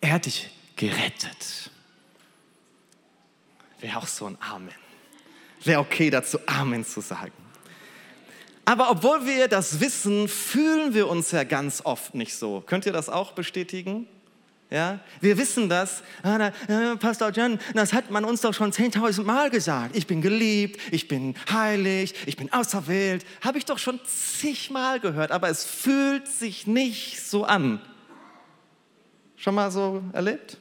Er 0.00 0.12
hat 0.12 0.26
dich 0.26 0.50
gerettet. 0.76 1.70
Wäre 3.80 3.98
auch 3.98 4.06
so 4.06 4.26
ein 4.26 4.36
Amen. 4.40 4.74
Wäre 5.62 5.80
okay 5.80 6.10
dazu, 6.10 6.38
Amen 6.46 6.84
zu 6.84 7.00
sagen. 7.00 7.32
Aber 8.64 8.90
obwohl 8.90 9.26
wir 9.26 9.48
das 9.48 9.80
wissen, 9.80 10.28
fühlen 10.28 10.92
wir 10.92 11.08
uns 11.08 11.30
ja 11.30 11.44
ganz 11.44 11.80
oft 11.84 12.14
nicht 12.14 12.34
so. 12.34 12.60
Könnt 12.60 12.84
ihr 12.84 12.92
das 12.92 13.08
auch 13.08 13.32
bestätigen? 13.32 14.06
Ja, 14.70 15.00
wir 15.22 15.38
wissen 15.38 15.70
das. 15.70 16.02
Ah, 16.22 16.52
äh, 16.68 16.96
Pastor 16.96 17.30
John, 17.30 17.58
das 17.72 17.94
hat 17.94 18.10
man 18.10 18.26
uns 18.26 18.42
doch 18.42 18.52
schon 18.52 18.70
10.000 18.70 19.24
Mal 19.24 19.48
gesagt. 19.48 19.96
Ich 19.96 20.06
bin 20.06 20.20
geliebt, 20.20 20.78
ich 20.92 21.08
bin 21.08 21.34
heilig, 21.50 22.14
ich 22.26 22.36
bin 22.36 22.52
auserwählt. 22.52 23.24
Habe 23.40 23.56
ich 23.56 23.64
doch 23.64 23.78
schon 23.78 23.98
zigmal 24.04 25.00
gehört, 25.00 25.30
aber 25.30 25.48
es 25.48 25.64
fühlt 25.64 26.28
sich 26.28 26.66
nicht 26.66 27.22
so 27.22 27.44
an. 27.44 27.80
Schon 29.36 29.54
mal 29.54 29.70
so 29.70 30.02
erlebt? 30.12 30.58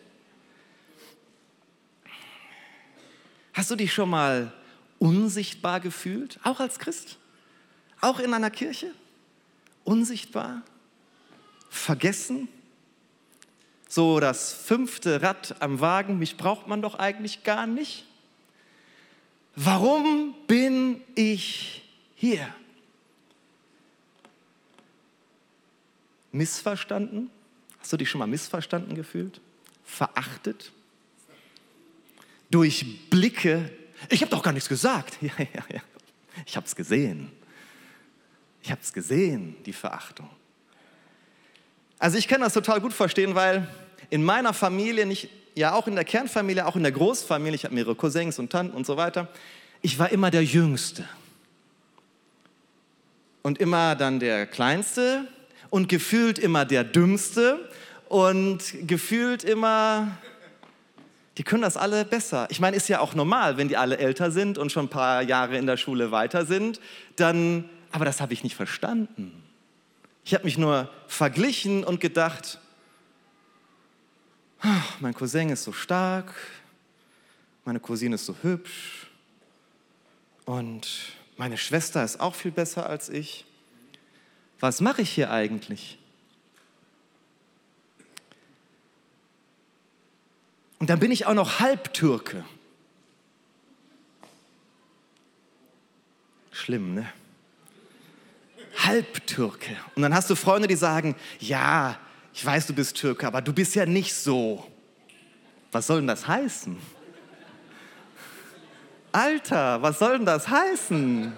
Hast 3.52 3.72
du 3.72 3.76
dich 3.76 3.92
schon 3.92 4.10
mal 4.10 4.54
unsichtbar 5.00 5.82
gefühlt, 5.82 6.40
auch 6.44 6.62
als 6.62 6.80
Christ? 6.80 7.18
Auch 8.00 8.20
in 8.20 8.34
einer 8.34 8.52
Kirche? 8.52 8.94
Unsichtbar? 9.84 10.62
Vergessen? 11.70 12.48
so 13.90 14.20
das 14.20 14.54
fünfte 14.54 15.22
Rad 15.22 15.56
am 15.62 15.80
Wagen, 15.80 16.20
mich 16.20 16.38
braucht 16.38 16.68
man 16.68 16.82
doch 16.82 16.96
eigentlich 16.96 17.44
gar 17.44 17.68
nicht. 17.68 18.06
Warum 19.56 20.36
bin 20.46 21.02
ich 21.16 21.84
hier? 22.16 22.54
Missverstanden? 26.32 27.30
Hast 27.80 27.92
du 27.94 27.98
dich 27.98 28.10
schon 28.10 28.20
mal 28.20 28.28
missverstanden 28.28 28.96
gefühlt? 28.96 29.42
Verachtet? 29.84 30.72
Durch 32.52 33.10
Blicke? 33.10 33.72
Ich 34.10 34.22
habe 34.22 34.30
doch 34.30 34.44
gar 34.44 34.54
nichts 34.54 34.70
gesagt. 34.70 35.18
Ja, 35.22 35.34
ja, 35.40 35.64
ja. 35.74 35.82
Ich 36.46 36.56
habe 36.56 36.68
es 36.68 36.76
gesehen. 36.76 37.32
Ich 38.62 38.70
habe 38.70 38.82
es 38.82 38.94
gesehen, 38.94 39.56
die 39.66 39.74
Verachtung. 39.74 40.30
Also 42.00 42.18
ich 42.18 42.28
kann 42.28 42.42
das 42.42 42.54
total 42.54 42.80
gut 42.80 42.94
verstehen, 42.94 43.34
weil 43.34 43.68
in 44.10 44.24
meiner 44.24 44.54
Familie, 44.54 45.06
nicht, 45.06 45.30
ja 45.56 45.74
auch 45.74 45.88
in 45.88 45.96
der 45.96 46.06
Kernfamilie, 46.06 46.66
auch 46.66 46.76
in 46.76 46.84
der 46.84 46.92
Großfamilie, 46.92 47.56
ich 47.56 47.64
habe 47.66 47.74
mehrere 47.74 47.96
Cousins 47.96 48.38
und 48.38 48.52
Tanten 48.52 48.76
und 48.76 48.86
so 48.86 48.98
weiter, 48.98 49.28
ich 49.82 49.98
war 49.98 50.12
immer 50.12 50.30
der 50.30 50.44
Jüngste. 50.44 51.06
Und 53.42 53.60
immer 53.60 53.96
dann 53.96 54.20
der 54.20 54.46
Kleinste 54.46 55.28
und 55.70 55.90
gefühlt 55.90 56.38
immer 56.38 56.66
der 56.66 56.84
Dümmste 56.84 57.70
und 58.10 58.62
gefühlt 58.86 59.44
immer, 59.44 60.18
die 61.38 61.44
können 61.44 61.64
das 61.64 61.78
alle 61.78 62.06
besser. 62.06 62.48
Ich 62.52 62.60
meine, 62.60 62.78
ist 62.78 62.90
ja 62.90 63.00
auch 63.00 63.16
normal, 63.16 63.58
wenn 63.58 63.70
die 63.70 63.78
alle 63.78 63.98
älter 63.98 64.30
sind 64.30 64.58
und 64.58 64.72
schon 64.72 64.86
ein 64.86 64.90
paar 64.90 65.24
Jahre 65.24 65.58
in 65.58 65.66
der 65.66 65.78
Schule 65.78 66.12
weiter 66.12 66.46
sind, 66.46 66.80
dann, 67.16 67.70
aber 67.92 68.06
das 68.06 68.22
habe 68.22 68.34
ich 68.34 68.44
nicht 68.44 68.56
verstanden. 68.56 69.47
Ich 70.28 70.34
habe 70.34 70.44
mich 70.44 70.58
nur 70.58 70.90
verglichen 71.08 71.86
und 71.86 72.02
gedacht, 72.02 72.60
mein 75.00 75.14
Cousin 75.14 75.48
ist 75.48 75.64
so 75.64 75.72
stark, 75.72 76.34
meine 77.64 77.80
Cousine 77.80 78.16
ist 78.16 78.26
so 78.26 78.36
hübsch 78.42 79.08
und 80.44 81.14
meine 81.38 81.58
Schwester 81.58 82.04
ist 82.04 82.20
auch 82.20 82.36
viel 82.36 82.52
besser 82.52 82.90
als 82.90 83.08
ich. 83.08 83.46
Was 84.60 84.82
mache 84.82 85.02
ich 85.02 85.12
hier 85.12 85.32
eigentlich? 85.32 85.98
Und 90.80 90.90
dann 90.90 91.00
bin 91.00 91.14
ich 91.14 91.26
auch 91.26 91.36
noch 91.36 91.62
Halbtürke. 91.62 92.44
Schlimm, 96.52 96.96
ne? 96.96 97.14
Halbtürke. 98.86 99.76
Und 99.96 100.02
dann 100.04 100.14
hast 100.14 100.30
du 100.30 100.36
Freunde, 100.36 100.68
die 100.68 100.76
sagen, 100.76 101.16
ja, 101.40 101.98
ich 102.34 102.46
weiß, 102.46 102.68
du 102.68 102.74
bist 102.74 102.96
Türke, 102.96 103.26
aber 103.26 103.42
du 103.42 103.54
bist 103.54 103.76
ja 103.76 103.86
nicht 103.86 104.14
so. 104.14 104.66
Was 105.72 105.88
soll 105.88 105.98
denn 105.98 106.08
das 106.08 106.28
heißen? 106.28 106.78
Alter, 109.12 109.82
was 109.82 110.00
soll 110.00 110.18
denn 110.18 110.26
das 110.26 110.48
heißen? 110.48 111.36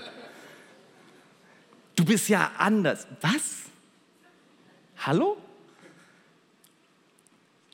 Du 1.95 2.05
bist 2.05 2.27
ja 2.29 2.51
anders. 2.57 3.07
Was? 3.21 3.69
Hallo? 4.97 5.37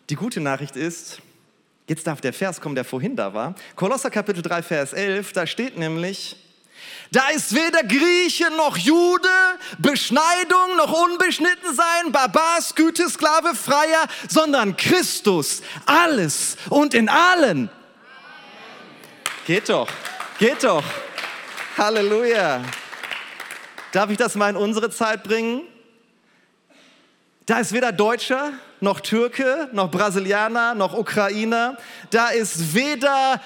Die 0.09 0.15
gute 0.15 0.39
Nachricht 0.39 0.75
ist, 0.75 1.21
jetzt 1.87 2.05
darf 2.05 2.21
der 2.21 2.33
Vers 2.33 2.61
kommen, 2.61 2.75
der 2.75 2.85
vorhin 2.85 3.15
da 3.15 3.33
war. 3.33 3.55
Kolosser 3.75 4.11
Kapitel 4.11 4.43
3, 4.43 4.61
Vers 4.61 4.93
11, 4.93 5.33
da 5.33 5.47
steht 5.47 5.77
nämlich, 5.77 6.44
da 7.11 7.29
ist 7.29 7.53
weder 7.55 7.83
Grieche 7.83 8.49
noch 8.51 8.77
Jude, 8.77 9.29
Beschneidung 9.77 10.75
noch 10.77 10.91
unbeschnitten 10.91 11.73
sein, 11.73 12.11
Barbar, 12.11 12.59
Güte, 12.75 13.09
Sklave, 13.09 13.55
Freier, 13.55 14.05
sondern 14.27 14.75
Christus, 14.75 15.61
alles 15.85 16.57
und 16.69 16.93
in 16.93 17.07
allen. 17.09 17.69
Geht 19.45 19.69
doch, 19.69 19.87
geht 20.39 20.63
doch. 20.63 20.83
Halleluja. 21.77 22.61
Darf 23.91 24.09
ich 24.09 24.17
das 24.17 24.35
mal 24.35 24.49
in 24.49 24.55
unsere 24.55 24.89
Zeit 24.89 25.23
bringen? 25.23 25.61
Da 27.45 27.59
ist 27.59 27.73
weder 27.73 27.91
Deutscher, 27.91 28.53
noch 28.79 28.99
Türke, 28.99 29.69
noch 29.71 29.91
Brasilianer, 29.91 30.73
noch 30.73 30.93
Ukrainer. 30.93 31.77
Da 32.09 32.29
ist 32.29 32.73
weder 32.73 33.39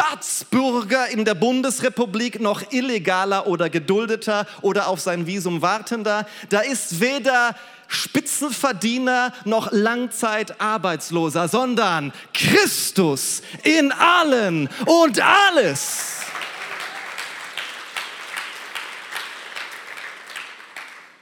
Staatsbürger 0.00 1.08
in 1.08 1.26
der 1.26 1.34
Bundesrepublik, 1.34 2.40
noch 2.40 2.72
illegaler 2.72 3.46
oder 3.46 3.68
geduldeter 3.68 4.46
oder 4.62 4.88
auf 4.88 4.98
sein 4.98 5.26
Visum 5.26 5.60
wartender. 5.60 6.26
Da 6.48 6.60
ist 6.60 7.00
weder 7.00 7.54
Spitzenverdiener 7.86 9.34
noch 9.44 9.72
Langzeitarbeitsloser, 9.72 11.48
sondern 11.48 12.14
Christus 12.32 13.42
in 13.62 13.92
allen 13.92 14.70
und 14.86 15.20
alles. 15.20 16.20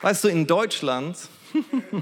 Weißt 0.03 0.23
du, 0.23 0.29
in 0.29 0.47
Deutschland 0.47 1.17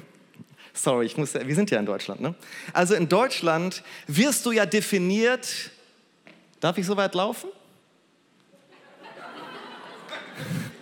Sorry, 0.74 1.06
ich 1.06 1.16
muss, 1.16 1.32
wir 1.32 1.54
sind 1.54 1.70
ja 1.70 1.78
in 1.78 1.86
Deutschland. 1.86 2.20
Ne? 2.20 2.34
Also 2.74 2.94
in 2.94 3.08
Deutschland 3.08 3.82
wirst 4.08 4.44
du 4.44 4.52
ja 4.52 4.66
definiert. 4.66 5.70
Darf 6.60 6.78
ich 6.78 6.86
so 6.86 6.96
weit 6.96 7.14
laufen? 7.14 7.48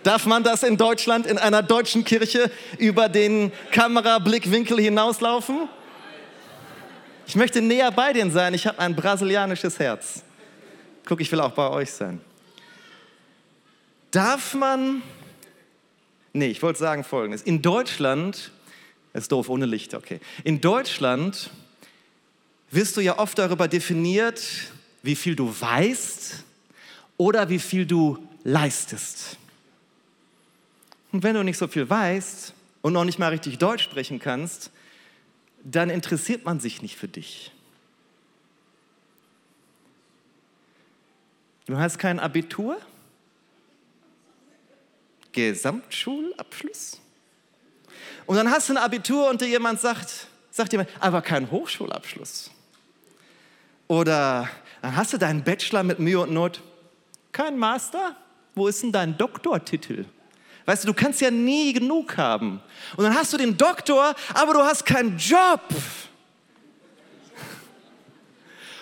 Darf 0.03 0.25
man 0.25 0.43
das 0.43 0.63
in 0.63 0.77
Deutschland 0.77 1.25
in 1.25 1.37
einer 1.37 1.63
deutschen 1.63 2.05
Kirche 2.05 2.51
über 2.77 3.09
den 3.09 3.51
Kamerablickwinkel 3.71 4.79
hinauslaufen? 4.79 5.67
Ich 7.27 7.35
möchte 7.35 7.61
näher 7.61 7.91
bei 7.91 8.13
denen 8.13 8.31
sein. 8.31 8.53
Ich 8.53 8.67
habe 8.67 8.77
ein 8.79 8.95
brasilianisches 8.95 9.79
Herz. 9.79 10.23
Guck, 11.05 11.21
ich 11.21 11.31
will 11.31 11.39
auch 11.39 11.53
bei 11.53 11.69
euch 11.69 11.91
sein. 11.91 12.21
Darf 14.11 14.53
man. 14.53 15.01
Nee, 16.33 16.47
ich 16.47 16.61
wollte 16.61 16.79
sagen 16.79 17.03
Folgendes. 17.03 17.41
In 17.41 17.61
Deutschland 17.61 18.51
ist 19.13 19.31
doof 19.31 19.49
ohne 19.49 19.65
Licht, 19.65 19.93
okay. 19.93 20.19
In 20.43 20.61
Deutschland 20.61 21.49
wirst 22.69 22.95
du 22.97 23.01
ja 23.01 23.17
oft 23.17 23.37
darüber 23.39 23.67
definiert, 23.67 24.43
wie 25.05 25.15
viel 25.15 25.35
du 25.35 25.53
weißt 25.59 26.43
oder 27.17 27.47
wie 27.49 27.59
viel 27.59 27.85
du 27.85 28.17
leistest. 28.43 29.37
Und 31.11 31.23
wenn 31.23 31.35
du 31.35 31.43
nicht 31.43 31.57
so 31.57 31.67
viel 31.67 31.89
weißt 31.89 32.53
und 32.81 32.93
noch 32.93 33.05
nicht 33.05 33.19
mal 33.19 33.29
richtig 33.29 33.57
Deutsch 33.57 33.83
sprechen 33.83 34.19
kannst, 34.19 34.71
dann 35.63 35.89
interessiert 35.89 36.43
man 36.43 36.59
sich 36.59 36.81
nicht 36.81 36.97
für 36.97 37.07
dich. 37.07 37.51
Du 41.67 41.77
hast 41.77 41.97
kein 41.97 42.19
Abitur? 42.19 42.77
Gesamtschulabschluss? 45.31 46.99
Und 48.25 48.37
dann 48.37 48.49
hast 48.49 48.69
du 48.69 48.73
ein 48.73 48.77
Abitur 48.77 49.29
und 49.29 49.41
dir 49.41 49.47
jemand 49.47 49.79
sagt, 49.79 50.27
sagt 50.51 50.71
jemand, 50.71 50.89
aber 50.99 51.21
kein 51.21 51.49
Hochschulabschluss. 51.49 52.51
Oder 53.87 54.49
dann 54.85 54.95
hast 54.95 55.13
du 55.13 55.17
deinen 55.17 55.43
Bachelor 55.43 55.81
mit 55.81 55.97
Mühe 55.97 56.19
und 56.19 56.31
Not, 56.31 56.61
kein 57.31 57.57
Master? 57.57 58.15
Wo 58.53 58.67
ist 58.67 58.83
denn 58.83 58.91
dein 58.91 59.17
Doktortitel? 59.17 60.05
Weißt 60.67 60.83
du, 60.83 60.89
du 60.89 60.93
kannst 60.93 61.21
ja 61.21 61.31
nie 61.31 61.73
genug 61.73 62.17
haben. 62.17 62.61
Und 62.95 63.03
dann 63.03 63.15
hast 63.15 63.33
du 63.33 63.37
den 63.37 63.57
Doktor, 63.57 64.13
aber 64.35 64.53
du 64.53 64.59
hast 64.59 64.85
keinen 64.85 65.17
Job. 65.17 65.61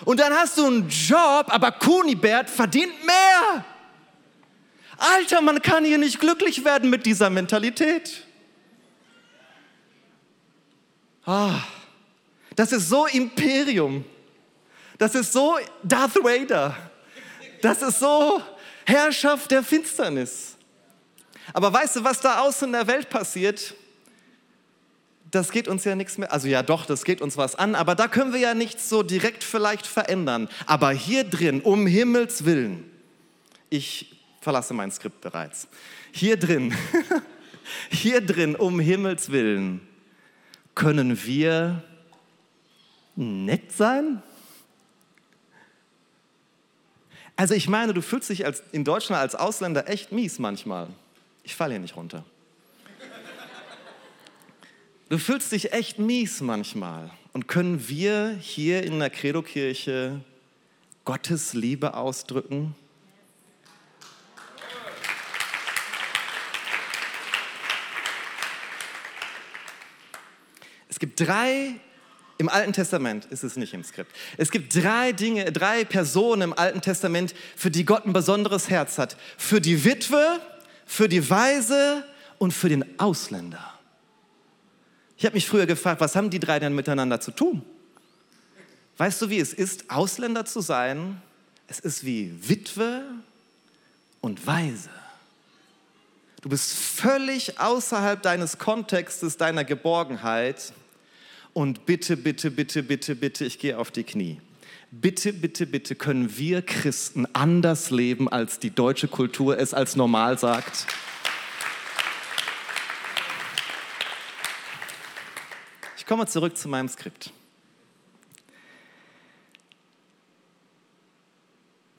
Und 0.04 0.20
dann 0.20 0.34
hast 0.34 0.58
du 0.58 0.66
einen 0.66 0.90
Job, 0.90 1.46
aber 1.48 1.72
Kunibert 1.72 2.50
verdient 2.50 3.02
mehr. 3.06 3.64
Alter, 4.98 5.40
man 5.40 5.62
kann 5.62 5.86
hier 5.86 5.96
nicht 5.96 6.20
glücklich 6.20 6.66
werden 6.66 6.90
mit 6.90 7.06
dieser 7.06 7.30
Mentalität. 7.30 8.26
Ah, 11.24 11.60
das 12.56 12.72
ist 12.72 12.90
so 12.90 13.06
Imperium. 13.06 14.04
Das 14.98 15.14
ist 15.14 15.32
so 15.32 15.56
Darth 15.82 16.16
Vader. 16.16 16.76
Das 17.62 17.82
ist 17.82 17.98
so 17.98 18.42
Herrschaft 18.84 19.50
der 19.50 19.62
Finsternis. 19.62 20.56
Aber 21.52 21.72
weißt 21.72 21.96
du, 21.96 22.04
was 22.04 22.20
da 22.20 22.40
außen 22.40 22.68
in 22.68 22.72
der 22.72 22.86
Welt 22.86 23.10
passiert? 23.10 23.74
Das 25.30 25.50
geht 25.50 25.66
uns 25.66 25.84
ja 25.84 25.96
nichts 25.96 26.16
mehr. 26.16 26.32
Also 26.32 26.46
ja, 26.46 26.62
doch, 26.62 26.86
das 26.86 27.04
geht 27.04 27.20
uns 27.20 27.36
was 27.36 27.56
an, 27.56 27.74
aber 27.74 27.94
da 27.94 28.06
können 28.06 28.32
wir 28.32 28.40
ja 28.40 28.54
nichts 28.54 28.88
so 28.88 29.02
direkt 29.02 29.42
vielleicht 29.42 29.86
verändern. 29.86 30.48
Aber 30.66 30.92
hier 30.92 31.24
drin, 31.24 31.60
um 31.60 31.86
Himmels 31.86 32.44
Willen, 32.44 32.88
ich 33.68 34.14
verlasse 34.40 34.74
mein 34.74 34.92
Skript 34.92 35.20
bereits. 35.22 35.66
Hier 36.12 36.36
drin, 36.36 36.74
hier 37.90 38.20
drin, 38.20 38.54
um 38.54 38.78
Himmels 38.78 39.32
Willen, 39.32 39.80
können 40.74 41.24
wir 41.24 41.82
nett 43.16 43.72
sein? 43.72 44.22
Also 47.36 47.54
ich 47.54 47.68
meine, 47.68 47.92
du 47.94 48.02
fühlst 48.02 48.30
dich 48.30 48.46
als, 48.46 48.62
in 48.72 48.84
Deutschland 48.84 49.20
als 49.20 49.34
Ausländer 49.34 49.88
echt 49.88 50.12
mies 50.12 50.38
manchmal. 50.38 50.88
Ich 51.42 51.54
falle 51.56 51.72
hier 51.72 51.80
nicht 51.80 51.96
runter. 51.96 52.24
Du 55.08 55.18
fühlst 55.18 55.52
dich 55.52 55.72
echt 55.72 55.98
mies 55.98 56.40
manchmal. 56.40 57.10
Und 57.32 57.48
können 57.48 57.88
wir 57.88 58.36
hier 58.40 58.82
in 58.84 58.98
der 58.98 59.10
Credo-Kirche 59.10 60.20
Gottes 61.04 61.52
Liebe 61.52 61.94
ausdrücken? 61.94 62.74
gibt 71.04 71.20
drei, 71.20 71.74
im 72.38 72.48
Alten 72.48 72.72
Testament 72.72 73.26
ist 73.26 73.44
es 73.44 73.56
nicht 73.56 73.74
im 73.74 73.84
Skript. 73.84 74.10
Es 74.36 74.50
gibt 74.50 74.74
drei 74.74 75.12
Dinge, 75.12 75.52
drei 75.52 75.84
Personen 75.84 76.42
im 76.42 76.52
Alten 76.52 76.80
Testament, 76.80 77.34
für 77.56 77.70
die 77.70 77.84
Gott 77.84 78.06
ein 78.06 78.12
besonderes 78.12 78.68
Herz 78.68 78.98
hat. 78.98 79.16
Für 79.36 79.60
die 79.60 79.84
Witwe, 79.84 80.40
für 80.84 81.08
die 81.08 81.30
Weise 81.30 82.04
und 82.38 82.52
für 82.52 82.68
den 82.68 82.98
Ausländer. 82.98 83.74
Ich 85.16 85.24
habe 85.24 85.34
mich 85.34 85.46
früher 85.46 85.66
gefragt, 85.66 86.00
was 86.00 86.16
haben 86.16 86.30
die 86.30 86.40
drei 86.40 86.58
denn 86.58 86.74
miteinander 86.74 87.20
zu 87.20 87.30
tun? 87.30 87.62
Weißt 88.96 89.22
du, 89.22 89.30
wie 89.30 89.38
es 89.38 89.52
ist, 89.52 89.90
Ausländer 89.90 90.44
zu 90.44 90.60
sein? 90.60 91.22
Es 91.68 91.78
ist 91.78 92.04
wie 92.04 92.34
Witwe 92.48 93.02
und 94.20 94.46
Weise. 94.46 94.90
Du 96.42 96.48
bist 96.48 96.74
völlig 96.74 97.58
außerhalb 97.58 98.20
deines 98.20 98.58
Kontextes, 98.58 99.36
deiner 99.36 99.64
Geborgenheit. 99.64 100.72
Und 101.54 101.86
bitte, 101.86 102.16
bitte, 102.16 102.50
bitte, 102.50 102.82
bitte, 102.82 103.14
bitte, 103.14 103.44
ich 103.44 103.60
gehe 103.60 103.78
auf 103.78 103.92
die 103.92 104.02
Knie. 104.02 104.40
Bitte, 104.90 105.32
bitte, 105.32 105.66
bitte 105.66 105.94
können 105.94 106.36
wir 106.36 106.62
Christen 106.62 107.26
anders 107.32 107.90
leben, 107.90 108.28
als 108.28 108.58
die 108.58 108.70
deutsche 108.70 109.08
Kultur 109.08 109.56
es 109.58 109.72
als 109.72 109.94
normal 109.94 110.38
sagt. 110.38 110.86
Ich 115.96 116.06
komme 116.06 116.26
zurück 116.26 116.56
zu 116.56 116.68
meinem 116.68 116.88
Skript. 116.88 117.32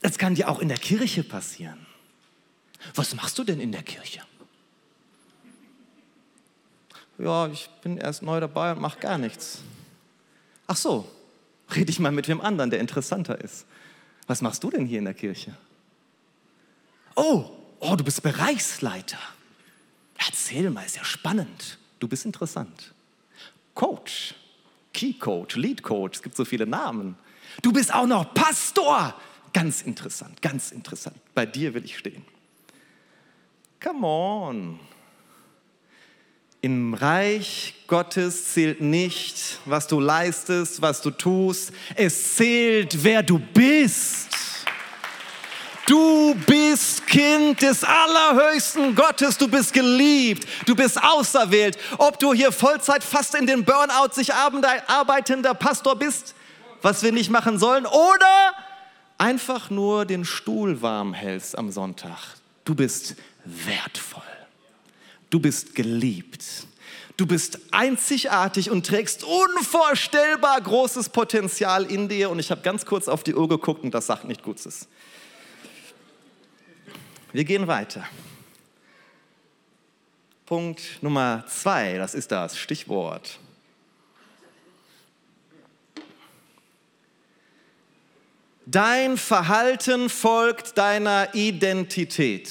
Das 0.01 0.17
kann 0.17 0.35
dir 0.35 0.49
auch 0.49 0.59
in 0.59 0.67
der 0.67 0.77
Kirche 0.77 1.23
passieren. 1.23 1.87
Was 2.93 3.15
machst 3.15 3.39
du 3.39 3.43
denn 3.43 3.59
in 3.59 3.71
der 3.71 3.83
Kirche? 3.83 4.21
Ja, 7.17 7.47
ich 7.47 7.69
bin 7.81 7.97
erst 7.97 8.21
neu 8.21 8.39
dabei 8.39 8.73
und 8.73 8.81
mache 8.81 8.99
gar 8.99 9.17
nichts. 9.17 9.59
Ach 10.67 10.75
so, 10.75 11.09
rede 11.73 11.89
ich 11.91 11.99
mal 11.99 12.11
mit 12.11 12.27
wem 12.27 12.41
anderen, 12.41 12.69
der 12.69 12.79
interessanter 12.79 13.39
ist. 13.39 13.65
Was 14.27 14.41
machst 14.41 14.63
du 14.63 14.69
denn 14.69 14.85
hier 14.85 14.99
in 14.99 15.05
der 15.05 15.13
Kirche? 15.13 15.55
Oh, 17.15 17.45
oh, 17.79 17.95
du 17.95 18.03
bist 18.03 18.21
Bereichsleiter. 18.23 19.19
Erzähl 20.17 20.69
mal, 20.69 20.85
ist 20.85 20.97
ja 20.97 21.05
spannend. 21.05 21.77
Du 21.99 22.07
bist 22.07 22.25
interessant. 22.25 22.93
Coach, 23.73 24.35
Key 24.93 25.13
Coach, 25.13 25.55
Lead 25.55 25.83
Coach, 25.83 26.17
es 26.17 26.23
gibt 26.23 26.35
so 26.35 26.45
viele 26.45 26.65
Namen. 26.65 27.15
Du 27.61 27.71
bist 27.71 27.93
auch 27.93 28.07
noch 28.07 28.33
Pastor. 28.33 29.13
Ganz 29.53 29.81
interessant, 29.81 30.41
ganz 30.41 30.71
interessant. 30.71 31.15
Bei 31.33 31.45
dir 31.45 31.73
will 31.73 31.85
ich 31.85 31.97
stehen. 31.97 32.25
Come 33.81 34.05
on. 34.05 34.79
Im 36.65 36.95
Reich 36.95 37.75
Gottes 37.85 38.53
zählt 38.53 38.81
nicht, 38.81 39.59
was 39.65 39.85
du 39.85 39.99
leistest, 39.99 40.81
was 40.81 40.99
du 40.99 41.11
tust. 41.11 41.71
Es 41.93 42.37
zählt, 42.37 43.03
wer 43.03 43.21
du 43.21 43.37
bist. 43.37 44.29
Du 45.85 46.33
bist 46.47 47.05
Kind 47.05 47.61
des 47.61 47.83
allerhöchsten 47.83 48.95
Gottes, 48.95 49.37
du 49.37 49.47
bist 49.47 49.73
geliebt, 49.73 50.47
du 50.65 50.75
bist 50.75 50.99
auserwählt. 51.03 51.77
Ob 51.99 52.17
du 52.17 52.33
hier 52.33 52.51
Vollzeit 52.51 53.03
fast 53.03 53.35
in 53.35 53.45
den 53.45 53.63
Burnout 53.63 54.13
sich 54.13 54.33
arbeitender 54.33 55.53
Pastor 55.53 55.95
bist, 55.95 56.33
was 56.81 57.03
wir 57.03 57.11
nicht 57.11 57.29
machen 57.29 57.59
sollen, 57.59 57.85
oder 57.85 58.55
einfach 59.19 59.69
nur 59.69 60.05
den 60.05 60.25
Stuhl 60.25 60.81
warm 60.81 61.13
hältst 61.13 61.55
am 61.59 61.69
Sonntag. 61.69 62.17
Du 62.63 62.73
bist 62.73 63.17
wertvoll. 63.43 64.34
Du 65.35 65.41
bist 65.41 65.75
geliebt. 65.75 66.45
Du 67.17 67.25
bist 67.25 67.59
einzigartig 67.71 68.71
und 68.71 68.85
trägst 68.85 69.25
unvorstellbar 69.25 70.61
großes 70.61 71.09
Potenzial 71.09 71.83
in 71.83 72.07
dir. 72.07 72.29
Und 72.29 72.39
ich 72.39 72.51
habe 72.51 72.61
ganz 72.61 72.85
kurz 72.85 73.09
auf 73.09 73.21
die 73.21 73.35
Uhr 73.35 73.49
geguckt 73.49 73.83
und 73.83 73.93
das 73.93 74.05
sagt 74.05 74.23
nicht 74.23 74.43
Gutes. 74.43 74.87
Wir 77.33 77.43
gehen 77.43 77.67
weiter. 77.67 78.07
Punkt 80.45 80.81
Nummer 81.01 81.43
zwei, 81.49 81.97
das 81.97 82.15
ist 82.15 82.31
das 82.31 82.57
Stichwort. 82.57 83.37
Dein 88.65 89.17
Verhalten 89.17 90.07
folgt 90.07 90.77
deiner 90.77 91.35
Identität. 91.35 92.49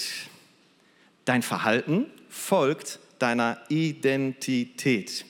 Dein 1.24 1.40
Verhalten 1.40 2.10
folgt 2.34 2.98
deiner 3.18 3.58
Identität. 3.68 5.24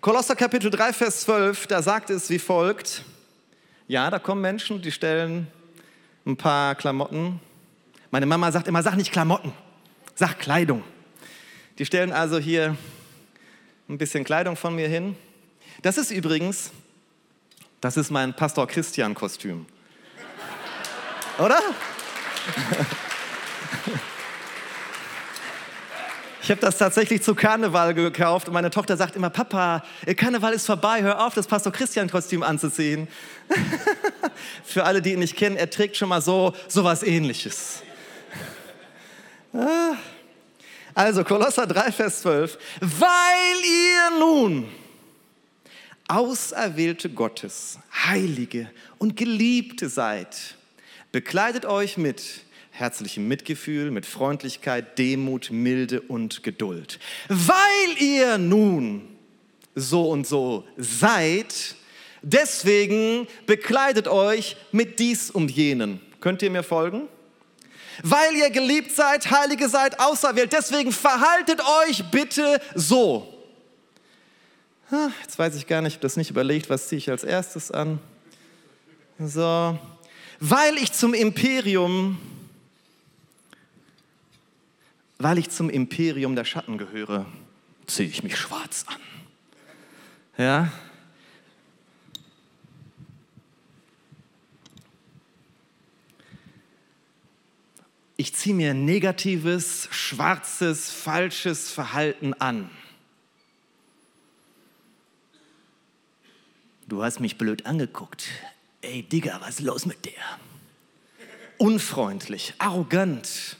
Kolosser 0.00 0.36
Kapitel 0.36 0.70
3, 0.70 0.92
Vers 0.92 1.22
12, 1.22 1.66
da 1.66 1.82
sagt 1.82 2.08
es 2.08 2.30
wie 2.30 2.38
folgt. 2.38 3.04
Ja, 3.88 4.08
da 4.08 4.18
kommen 4.18 4.40
Menschen, 4.40 4.80
die 4.80 4.92
stellen 4.92 5.48
ein 6.24 6.36
paar 6.36 6.76
Klamotten. 6.76 7.40
Meine 8.10 8.26
Mama 8.26 8.50
sagt 8.52 8.68
immer, 8.68 8.82
sag 8.82 8.96
nicht 8.96 9.12
Klamotten, 9.12 9.52
sag 10.14 10.38
Kleidung. 10.38 10.82
Die 11.78 11.84
stellen 11.84 12.12
also 12.12 12.38
hier 12.38 12.76
ein 13.88 13.98
bisschen 13.98 14.24
Kleidung 14.24 14.56
von 14.56 14.74
mir 14.74 14.88
hin. 14.88 15.16
Das 15.82 15.98
ist 15.98 16.10
übrigens, 16.10 16.70
das 17.80 17.96
ist 17.96 18.10
mein 18.10 18.34
Pastor 18.34 18.66
Christian 18.66 19.14
Kostüm. 19.14 19.66
Oder? 21.38 21.60
Ich 26.50 26.52
habe 26.52 26.62
das 26.62 26.78
tatsächlich 26.78 27.22
zu 27.22 27.36
Karneval 27.36 27.94
gekauft 27.94 28.48
und 28.48 28.54
meine 28.54 28.70
Tochter 28.70 28.96
sagt 28.96 29.14
immer, 29.14 29.30
Papa, 29.30 29.84
Karneval 30.16 30.52
ist 30.52 30.66
vorbei, 30.66 31.00
hör 31.00 31.24
auf, 31.24 31.32
das 31.32 31.46
Pastor 31.46 31.72
Christian-Kostüm 31.72 32.42
anzuziehen. 32.42 33.06
Für 34.64 34.82
alle, 34.82 35.00
die 35.00 35.12
ihn 35.12 35.20
nicht 35.20 35.36
kennen, 35.36 35.56
er 35.56 35.70
trägt 35.70 35.96
schon 35.96 36.08
mal 36.08 36.20
so 36.20 36.52
sowas 36.66 37.04
ähnliches. 37.04 37.84
Ah. 39.54 39.92
Also 40.92 41.22
Kolosser 41.22 41.68
3, 41.68 41.92
Vers 41.92 42.22
12. 42.22 42.58
Weil 42.80 43.64
ihr 43.64 44.18
nun 44.18 44.68
Auserwählte 46.08 47.10
Gottes, 47.10 47.78
Heilige 48.08 48.68
und 48.98 49.16
Geliebte 49.16 49.88
seid, 49.88 50.56
Bekleidet 51.12 51.66
euch 51.66 51.96
mit 51.96 52.22
herzlichem 52.80 53.28
Mitgefühl, 53.28 53.90
mit 53.90 54.06
Freundlichkeit, 54.06 54.98
Demut, 54.98 55.50
Milde 55.50 56.00
und 56.00 56.42
Geduld. 56.42 56.98
Weil 57.28 58.02
ihr 58.02 58.38
nun 58.38 59.02
so 59.74 60.10
und 60.10 60.26
so 60.26 60.64
seid, 60.76 61.76
deswegen 62.22 63.28
bekleidet 63.46 64.08
euch 64.08 64.56
mit 64.72 64.98
dies 64.98 65.30
und 65.30 65.50
jenen. 65.50 66.00
Könnt 66.20 66.42
ihr 66.42 66.50
mir 66.50 66.62
folgen? 66.62 67.08
Weil 68.02 68.34
ihr 68.34 68.50
geliebt 68.50 68.92
seid, 68.92 69.30
heilige 69.30 69.68
seid, 69.68 70.00
auserwählt, 70.00 70.52
deswegen 70.52 70.92
verhaltet 70.92 71.60
euch 71.86 72.04
bitte 72.10 72.60
so. 72.74 73.36
Jetzt 75.22 75.38
weiß 75.38 75.54
ich 75.54 75.66
gar 75.66 75.82
nicht, 75.82 75.92
ich 75.92 75.96
habe 75.96 76.02
das 76.02 76.16
nicht 76.16 76.30
überlegt, 76.30 76.68
was 76.68 76.88
ziehe 76.88 76.98
ich 76.98 77.10
als 77.10 77.22
erstes 77.22 77.70
an. 77.70 78.00
So, 79.18 79.78
weil 80.40 80.76
ich 80.78 80.92
zum 80.92 81.14
Imperium, 81.14 82.18
weil 85.20 85.38
ich 85.38 85.50
zum 85.50 85.70
Imperium 85.70 86.34
der 86.34 86.44
Schatten 86.44 86.78
gehöre, 86.78 87.26
ziehe 87.86 88.08
ich 88.08 88.24
mich 88.24 88.36
schwarz 88.36 88.84
an. 88.88 89.00
Ja? 90.36 90.72
Ich 98.16 98.34
ziehe 98.34 98.54
mir 98.54 98.74
negatives, 98.74 99.88
schwarzes, 99.92 100.90
falsches 100.90 101.70
Verhalten 101.70 102.34
an. 102.34 102.68
Du 106.88 107.04
hast 107.04 107.20
mich 107.20 107.38
blöd 107.38 107.66
angeguckt 107.66 108.26
ey 108.82 109.02
Digga, 109.02 109.40
was 109.40 109.56
ist 109.56 109.60
los 109.60 109.86
mit 109.86 110.04
dir? 110.04 110.12
Unfreundlich, 111.58 112.54
arrogant, 112.58 113.56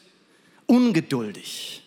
ungeduldig, 0.71 1.83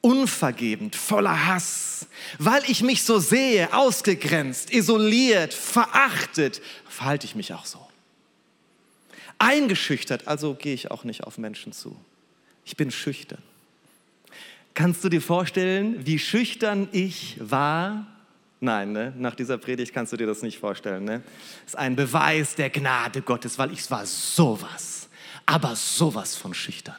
unvergebend, 0.00 0.96
voller 0.96 1.46
Hass. 1.46 2.06
Weil 2.38 2.62
ich 2.68 2.82
mich 2.82 3.04
so 3.04 3.18
sehe, 3.18 3.72
ausgegrenzt, 3.74 4.72
isoliert, 4.72 5.52
verachtet, 5.52 6.62
verhalte 6.88 7.26
ich 7.26 7.34
mich 7.34 7.52
auch 7.52 7.66
so. 7.66 7.86
Eingeschüchtert, 9.38 10.26
also 10.26 10.54
gehe 10.54 10.72
ich 10.72 10.90
auch 10.90 11.04
nicht 11.04 11.24
auf 11.24 11.36
Menschen 11.36 11.72
zu. 11.72 11.94
Ich 12.64 12.76
bin 12.76 12.90
schüchtern. 12.90 13.42
Kannst 14.72 15.04
du 15.04 15.10
dir 15.10 15.20
vorstellen, 15.20 16.06
wie 16.06 16.18
schüchtern 16.18 16.88
ich 16.92 17.36
war, 17.40 18.06
Nein, 18.64 18.92
ne? 18.92 19.12
nach 19.18 19.34
dieser 19.34 19.58
Predigt 19.58 19.92
kannst 19.92 20.12
du 20.12 20.16
dir 20.16 20.28
das 20.28 20.40
nicht 20.40 20.60
vorstellen. 20.60 21.04
Ne? 21.04 21.22
Das 21.64 21.72
ist 21.72 21.76
ein 21.76 21.96
Beweis 21.96 22.54
der 22.54 22.70
Gnade 22.70 23.20
Gottes, 23.20 23.58
weil 23.58 23.72
ich 23.72 23.90
war 23.90 24.06
sowas, 24.06 25.08
aber 25.44 25.74
sowas 25.74 26.36
von 26.36 26.54
schüchtern. 26.54 26.94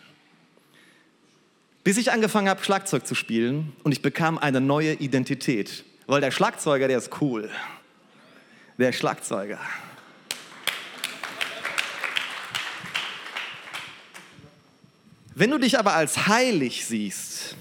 Bis 1.84 1.98
ich 1.98 2.12
angefangen 2.12 2.48
habe, 2.48 2.63
Schlagzeug 2.63 3.06
zu 3.06 3.13
spielen 3.13 3.74
und 3.84 3.91
ich 3.91 4.02
bekam 4.02 4.38
eine 4.38 4.62
neue 4.62 4.93
Identität. 4.93 5.84
Weil 6.08 6.22
der 6.22 6.32
Schlagzeuger, 6.32 6.88
der 6.88 6.98
ist 6.98 7.22
cool. 7.22 7.50
Der 8.78 8.93
Schlagzeuger. 8.93 9.60
Wenn 15.36 15.50
du 15.50 15.58
dich 15.58 15.78
aber 15.78 15.93
als 15.93 16.28
heilig 16.28 16.86
siehst, 16.86 17.56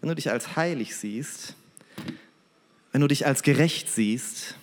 wenn 0.00 0.08
du 0.10 0.14
dich 0.14 0.30
als 0.30 0.56
heilig 0.56 0.94
siehst, 0.94 1.54
wenn 2.92 3.00
du 3.00 3.08
dich 3.08 3.26
als 3.26 3.42
gerecht 3.42 3.88
siehst, 3.88 4.56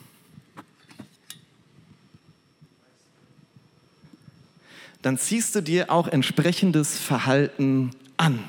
dann 5.02 5.18
ziehst 5.18 5.56
du 5.56 5.62
dir 5.62 5.92
auch 5.92 6.08
entsprechendes 6.08 7.00
Verhalten 7.00 7.92
an. 8.18 8.44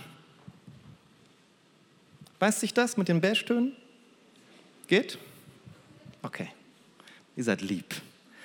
Weiß 2.39 2.61
sich 2.61 2.73
das 2.73 2.97
mit 2.97 3.09
den 3.09 3.21
Beige-Tönen? 3.21 3.73
Geht? 4.87 5.19
Okay. 6.23 6.49
Ihr 7.37 7.45
seid 7.45 7.61
lieb. 7.61 7.95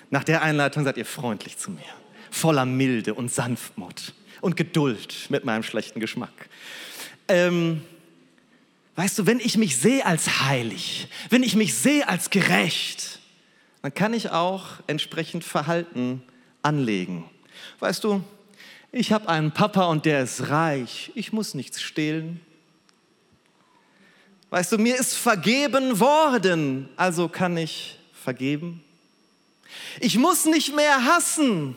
Nach 0.10 0.24
der 0.24 0.42
Einleitung 0.42 0.84
seid 0.84 0.98
ihr 0.98 1.06
freundlich 1.06 1.58
zu 1.58 1.72
mir, 1.72 1.82
voller 2.30 2.66
Milde 2.66 3.14
und 3.14 3.32
Sanftmut 3.32 4.14
und 4.42 4.56
Geduld 4.56 5.28
mit 5.30 5.46
meinem 5.46 5.64
schlechten 5.64 6.00
Geschmack. 6.00 6.50
Ähm, 7.28 7.82
weißt 8.96 9.18
du, 9.18 9.26
wenn 9.26 9.40
ich 9.40 9.58
mich 9.58 9.78
sehe 9.78 10.06
als 10.06 10.42
heilig, 10.42 11.08
wenn 11.30 11.42
ich 11.42 11.56
mich 11.56 11.74
sehe 11.74 12.08
als 12.08 12.30
gerecht, 12.30 13.20
dann 13.82 13.94
kann 13.94 14.14
ich 14.14 14.30
auch 14.30 14.82
entsprechend 14.88 15.44
Verhalten 15.44 16.22
anlegen. 16.62 17.26
Weißt 17.80 18.04
du, 18.04 18.24
ich 18.92 19.12
habe 19.12 19.28
einen 19.28 19.52
Papa 19.52 19.86
und 19.86 20.06
der 20.06 20.24
ist 20.24 20.50
reich. 20.50 21.12
Ich 21.16 21.34
muss 21.34 21.54
nichts 21.54 21.82
stehlen. 21.82 22.40
Weißt 24.50 24.72
du, 24.72 24.78
mir 24.78 24.96
ist 24.96 25.16
vergeben 25.16 26.00
worden, 26.00 26.88
also 26.96 27.28
kann 27.28 27.58
ich 27.58 27.98
vergeben. 28.14 28.84
Ich 30.00 30.18
muss 30.18 30.46
nicht 30.46 30.76
mehr 30.76 31.06
hassen. 31.06 31.76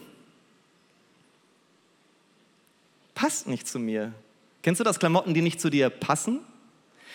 Passt 3.14 3.48
nicht 3.48 3.66
zu 3.66 3.78
mir. 3.78 4.12
Kennst 4.60 4.78
du 4.78 4.84
das 4.84 4.98
Klamotten, 4.98 5.32
die 5.32 5.40
nicht 5.40 5.58
zu 5.58 5.70
dir 5.70 5.88
passen? 5.88 6.40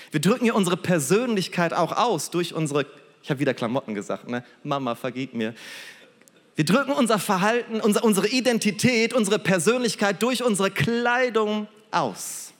Wir 0.09 0.19
drücken 0.19 0.45
ja 0.45 0.53
unsere 0.53 0.77
Persönlichkeit 0.77 1.73
auch 1.73 1.91
aus 1.95 2.31
durch 2.31 2.55
unsere, 2.55 2.87
ich 3.21 3.29
habe 3.29 3.39
wieder 3.39 3.53
Klamotten 3.53 3.93
gesagt, 3.93 4.27
ne? 4.27 4.43
Mama, 4.63 4.95
vergib 4.95 5.35
mir. 5.35 5.53
Wir 6.61 6.65
drücken 6.65 6.91
unser 6.91 7.17
Verhalten, 7.17 7.81
unsere 7.81 8.27
Identität, 8.27 9.15
unsere 9.15 9.39
Persönlichkeit 9.39 10.21
durch 10.21 10.43
unsere 10.43 10.69
Kleidung 10.69 11.67
aus. 11.89 12.53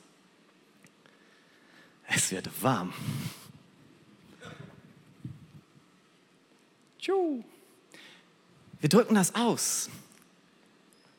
Es 2.08 2.32
wird 2.32 2.50
warm. 2.60 2.92
Wir 8.80 8.88
drücken 8.88 9.14
das 9.14 9.36
aus. 9.36 9.88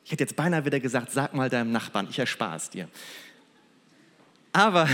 Ich 0.04 0.12
hätte 0.12 0.26
jetzt 0.26 0.36
beinahe 0.36 0.66
wieder 0.66 0.82
gesagt, 0.82 1.14
sag 1.14 1.34
mal 1.34 1.50
deinem 1.50 1.72
Nachbarn, 1.72 2.10
ich 2.10 2.20
erspare 2.20 2.58
es 2.58 2.70
dir. 2.70 2.90
Aber 4.52 4.90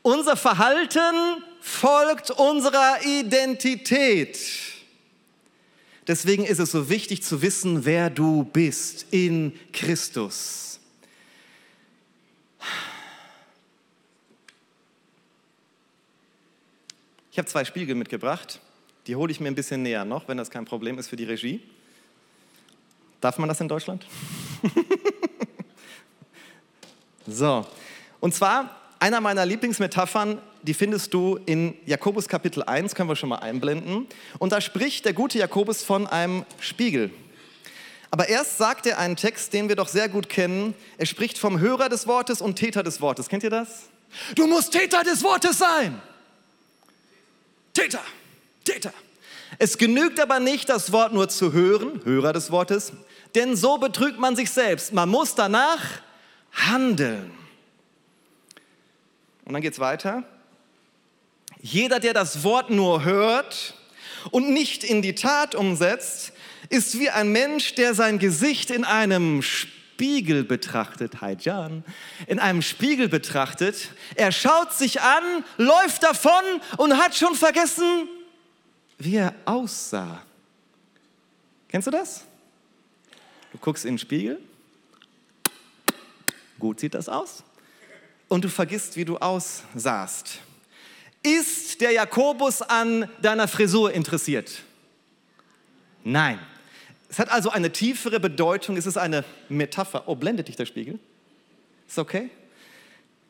unser 0.00 0.38
Verhalten 0.38 1.44
folgt 1.60 2.30
unserer 2.30 3.04
Identität. 3.04 4.38
Deswegen 6.08 6.46
ist 6.46 6.58
es 6.58 6.72
so 6.72 6.88
wichtig 6.88 7.22
zu 7.22 7.42
wissen, 7.42 7.84
wer 7.84 8.08
du 8.08 8.44
bist 8.44 9.06
in 9.10 9.52
Christus. 9.74 10.80
Ich 17.30 17.36
habe 17.36 17.46
zwei 17.46 17.66
Spiegel 17.66 17.94
mitgebracht. 17.94 18.58
Die 19.06 19.16
hole 19.16 19.30
ich 19.30 19.38
mir 19.38 19.48
ein 19.48 19.54
bisschen 19.54 19.82
näher 19.82 20.06
noch, 20.06 20.28
wenn 20.28 20.38
das 20.38 20.50
kein 20.50 20.64
Problem 20.64 20.98
ist 20.98 21.08
für 21.08 21.16
die 21.16 21.24
Regie. 21.24 21.60
Darf 23.20 23.36
man 23.36 23.48
das 23.48 23.60
in 23.60 23.68
Deutschland? 23.68 24.06
so, 27.26 27.66
und 28.18 28.34
zwar 28.34 28.74
einer 28.98 29.20
meiner 29.20 29.44
Lieblingsmetaphern, 29.44 30.40
die 30.62 30.74
findest 30.74 31.14
du 31.14 31.38
in 31.46 31.74
Jakobus 31.86 32.28
Kapitel 32.28 32.62
1, 32.62 32.94
können 32.94 33.08
wir 33.08 33.16
schon 33.16 33.28
mal 33.28 33.36
einblenden. 33.36 34.06
Und 34.38 34.52
da 34.52 34.60
spricht 34.60 35.04
der 35.04 35.12
gute 35.12 35.38
Jakobus 35.38 35.82
von 35.82 36.06
einem 36.06 36.44
Spiegel. 36.60 37.10
Aber 38.10 38.28
erst 38.28 38.58
sagt 38.58 38.86
er 38.86 38.98
einen 38.98 39.16
Text, 39.16 39.52
den 39.52 39.68
wir 39.68 39.76
doch 39.76 39.88
sehr 39.88 40.08
gut 40.08 40.28
kennen. 40.28 40.74
Er 40.96 41.06
spricht 41.06 41.38
vom 41.38 41.60
Hörer 41.60 41.88
des 41.88 42.06
Wortes 42.06 42.40
und 42.40 42.56
Täter 42.56 42.82
des 42.82 43.00
Wortes. 43.00 43.28
Kennt 43.28 43.42
ihr 43.42 43.50
das? 43.50 43.84
Du 44.34 44.46
musst 44.46 44.72
Täter 44.72 45.04
des 45.04 45.22
Wortes 45.22 45.58
sein. 45.58 46.00
Täter, 47.74 48.02
Täter. 48.64 48.92
Es 49.58 49.78
genügt 49.78 50.20
aber 50.20 50.40
nicht, 50.40 50.68
das 50.68 50.92
Wort 50.92 51.12
nur 51.12 51.28
zu 51.28 51.52
hören, 51.52 52.00
Hörer 52.04 52.32
des 52.32 52.50
Wortes, 52.50 52.92
denn 53.34 53.56
so 53.56 53.78
betrügt 53.78 54.18
man 54.18 54.36
sich 54.36 54.50
selbst. 54.50 54.92
Man 54.92 55.08
muss 55.08 55.34
danach 55.34 55.82
handeln. 56.52 57.30
Und 59.44 59.52
dann 59.52 59.62
geht 59.62 59.72
es 59.72 59.78
weiter. 59.78 60.24
Jeder, 61.70 62.00
der 62.00 62.14
das 62.14 62.44
Wort 62.44 62.70
nur 62.70 63.04
hört 63.04 63.74
und 64.30 64.50
nicht 64.50 64.84
in 64.84 65.02
die 65.02 65.14
Tat 65.14 65.54
umsetzt, 65.54 66.32
ist 66.70 66.98
wie 66.98 67.10
ein 67.10 67.30
Mensch, 67.30 67.74
der 67.74 67.92
sein 67.92 68.18
Gesicht 68.18 68.70
in 68.70 68.84
einem 68.84 69.42
Spiegel 69.42 70.44
betrachtet. 70.44 71.20
Hi 71.20 71.36
Jan. 71.38 71.84
In 72.26 72.38
einem 72.38 72.62
Spiegel 72.62 73.08
betrachtet. 73.08 73.90
Er 74.14 74.32
schaut 74.32 74.72
sich 74.72 75.02
an, 75.02 75.44
läuft 75.58 76.04
davon 76.04 76.42
und 76.78 76.96
hat 76.96 77.14
schon 77.14 77.34
vergessen, 77.34 78.08
wie 78.96 79.16
er 79.16 79.34
aussah. 79.44 80.22
Kennst 81.68 81.86
du 81.86 81.90
das? 81.90 82.24
Du 83.52 83.58
guckst 83.58 83.84
in 83.84 83.92
den 83.92 83.98
Spiegel. 83.98 84.40
Gut 86.58 86.80
sieht 86.80 86.94
das 86.94 87.10
aus 87.10 87.44
und 88.28 88.42
du 88.42 88.48
vergisst, 88.48 88.96
wie 88.96 89.04
du 89.04 89.18
aussahst. 89.18 90.40
Ist 91.22 91.80
der 91.80 91.92
Jakobus 91.92 92.62
an 92.62 93.08
deiner 93.20 93.48
Frisur 93.48 93.92
interessiert? 93.92 94.62
Nein. 96.04 96.38
Es 97.10 97.18
hat 97.18 97.30
also 97.30 97.50
eine 97.50 97.72
tiefere 97.72 98.20
Bedeutung, 98.20 98.76
es 98.76 98.86
ist 98.86 98.98
eine 98.98 99.24
Metapher. 99.48 100.04
Oh, 100.06 100.14
blendet 100.14 100.48
dich 100.48 100.56
der 100.56 100.66
Spiegel? 100.66 100.98
Ist 101.88 101.98
okay? 101.98 102.30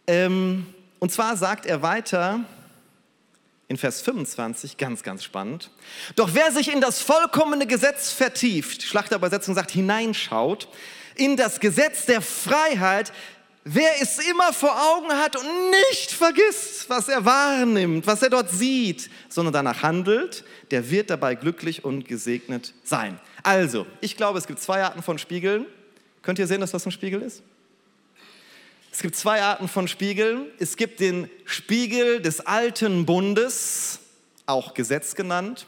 Ähm, 0.07 0.67
und 0.99 1.13
zwar 1.13 1.37
sagt 1.37 1.65
er 1.65 1.83
weiter 1.83 2.41
in 3.69 3.77
Vers 3.77 4.01
25, 4.01 4.79
ganz, 4.79 5.03
ganz 5.03 5.23
spannend. 5.23 5.71
Doch 6.17 6.31
wer 6.33 6.51
sich 6.51 6.73
in 6.73 6.81
das 6.81 7.03
vollkommene 7.03 7.67
Gesetz 7.67 8.11
vertieft, 8.11 8.83
Schlachterübersetzung 8.83 9.55
sagt, 9.55 9.71
hineinschaut, 9.71 10.69
in 11.15 11.37
das 11.37 11.61
Gesetz 11.61 12.07
der 12.07 12.23
Freiheit, 12.23 13.13
Wer 13.65 14.01
es 14.01 14.19
immer 14.19 14.53
vor 14.53 14.73
Augen 14.73 15.13
hat 15.13 15.37
und 15.37 15.47
nicht 15.71 16.11
vergisst, 16.13 16.89
was 16.89 17.09
er 17.09 17.25
wahrnimmt, 17.25 18.07
was 18.07 18.23
er 18.23 18.31
dort 18.31 18.51
sieht, 18.51 19.11
sondern 19.29 19.53
danach 19.53 19.83
handelt, 19.83 20.45
der 20.71 20.91
wird 20.91 21.11
dabei 21.11 21.35
glücklich 21.35 21.85
und 21.85 22.07
gesegnet 22.07 22.73
sein. 22.85 23.21
Also, 23.43 23.87
ich 24.01 24.17
glaube, 24.17 24.39
es 24.39 24.47
gibt 24.47 24.61
zwei 24.61 24.83
Arten 24.83 25.03
von 25.03 25.19
Spiegeln. 25.19 25.67
Könnt 26.23 26.39
ihr 26.39 26.47
sehen, 26.47 26.61
dass 26.61 26.71
das 26.71 26.87
ein 26.87 26.93
Spiegel 26.93 27.21
ist? 27.21 27.43
Es 28.91 29.03
gibt 29.03 29.17
zwei 29.17 29.43
Arten 29.43 29.69
von 29.69 29.87
Spiegeln. 29.87 30.47
Es 30.59 30.77
gibt 30.77 31.01
den 31.01 31.31
Spiegel 31.45 32.21
des 32.21 32.41
alten 32.41 33.07
Bundes, 33.07 34.01
auch 34.47 34.75
Gesetz 34.75 35.15
genannt. 35.15 35.67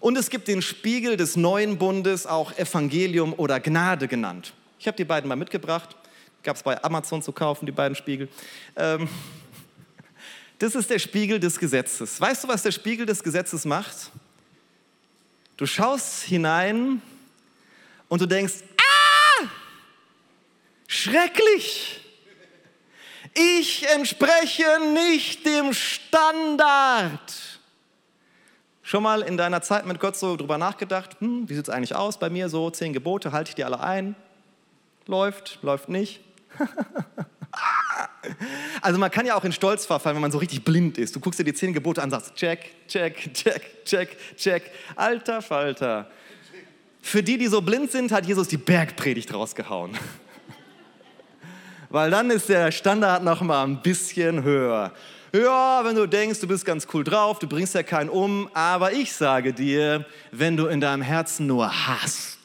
Und 0.00 0.18
es 0.18 0.30
gibt 0.30 0.48
den 0.48 0.62
Spiegel 0.62 1.16
des 1.16 1.36
neuen 1.36 1.78
Bundes, 1.78 2.26
auch 2.26 2.56
Evangelium 2.58 3.32
oder 3.34 3.60
Gnade 3.60 4.08
genannt. 4.08 4.52
Ich 4.78 4.86
habe 4.86 4.96
die 4.96 5.04
beiden 5.04 5.28
mal 5.28 5.36
mitgebracht. 5.36 5.96
Gab 6.46 6.54
es 6.54 6.62
bei 6.62 6.80
Amazon 6.84 7.20
zu 7.22 7.32
kaufen, 7.32 7.66
die 7.66 7.72
beiden 7.72 7.96
Spiegel. 7.96 8.28
Ähm, 8.76 9.08
das 10.60 10.76
ist 10.76 10.88
der 10.88 11.00
Spiegel 11.00 11.40
des 11.40 11.58
Gesetzes. 11.58 12.20
Weißt 12.20 12.44
du, 12.44 12.48
was 12.48 12.62
der 12.62 12.70
Spiegel 12.70 13.04
des 13.04 13.20
Gesetzes 13.20 13.64
macht? 13.64 14.12
Du 15.56 15.66
schaust 15.66 16.22
hinein 16.22 17.02
und 18.06 18.20
du 18.20 18.26
denkst, 18.26 18.54
ah, 18.78 19.46
schrecklich. 20.86 22.00
Ich 23.34 23.88
entspreche 23.88 24.64
nicht 24.94 25.44
dem 25.44 25.72
Standard. 25.72 27.58
Schon 28.84 29.02
mal 29.02 29.22
in 29.22 29.36
deiner 29.36 29.62
Zeit 29.62 29.84
mit 29.84 29.98
Gott 29.98 30.16
so 30.16 30.36
drüber 30.36 30.58
nachgedacht, 30.58 31.16
hm, 31.18 31.48
wie 31.48 31.54
sieht 31.54 31.64
es 31.66 31.74
eigentlich 31.74 31.96
aus 31.96 32.20
bei 32.20 32.30
mir 32.30 32.48
so, 32.48 32.70
zehn 32.70 32.92
Gebote, 32.92 33.32
halte 33.32 33.48
ich 33.48 33.56
die 33.56 33.64
alle 33.64 33.80
ein? 33.80 34.14
Läuft, 35.06 35.58
läuft 35.62 35.88
nicht. 35.88 36.20
Also 38.82 38.98
man 38.98 39.10
kann 39.10 39.24
ja 39.24 39.34
auch 39.34 39.44
in 39.44 39.52
Stolz 39.52 39.86
verfallen, 39.86 40.16
wenn 40.16 40.22
man 40.22 40.32
so 40.32 40.38
richtig 40.38 40.64
blind 40.64 40.98
ist. 40.98 41.14
Du 41.14 41.20
guckst 41.20 41.40
dir 41.40 41.44
die 41.44 41.54
zehn 41.54 41.72
Gebote 41.72 42.02
an 42.02 42.12
und 42.12 42.20
sagst, 42.20 42.34
check, 42.34 42.86
check, 42.88 43.32
check, 43.32 43.84
check, 43.84 44.36
check. 44.36 44.70
Alter 44.94 45.42
Falter. 45.42 46.10
Für 47.00 47.22
die, 47.22 47.38
die 47.38 47.46
so 47.46 47.62
blind 47.62 47.92
sind, 47.92 48.12
hat 48.12 48.26
Jesus 48.26 48.48
die 48.48 48.56
Bergpredigt 48.56 49.32
rausgehauen. 49.32 49.96
weil 51.88 52.10
dann 52.10 52.30
ist 52.30 52.48
der 52.48 52.72
Standard 52.72 53.22
noch 53.22 53.42
mal 53.42 53.64
ein 53.64 53.80
bisschen 53.80 54.42
höher. 54.42 54.92
Ja, 55.32 55.84
wenn 55.84 55.96
du 55.96 56.06
denkst, 56.06 56.40
du 56.40 56.48
bist 56.48 56.64
ganz 56.64 56.86
cool 56.94 57.04
drauf, 57.04 57.38
du 57.38 57.46
bringst 57.46 57.74
ja 57.74 57.82
keinen 57.82 58.08
um, 58.08 58.48
aber 58.54 58.92
ich 58.92 59.12
sage 59.12 59.52
dir, 59.52 60.06
wenn 60.32 60.56
du 60.56 60.66
in 60.66 60.80
deinem 60.80 61.02
Herzen 61.02 61.46
nur 61.46 61.86
hast, 61.86 62.35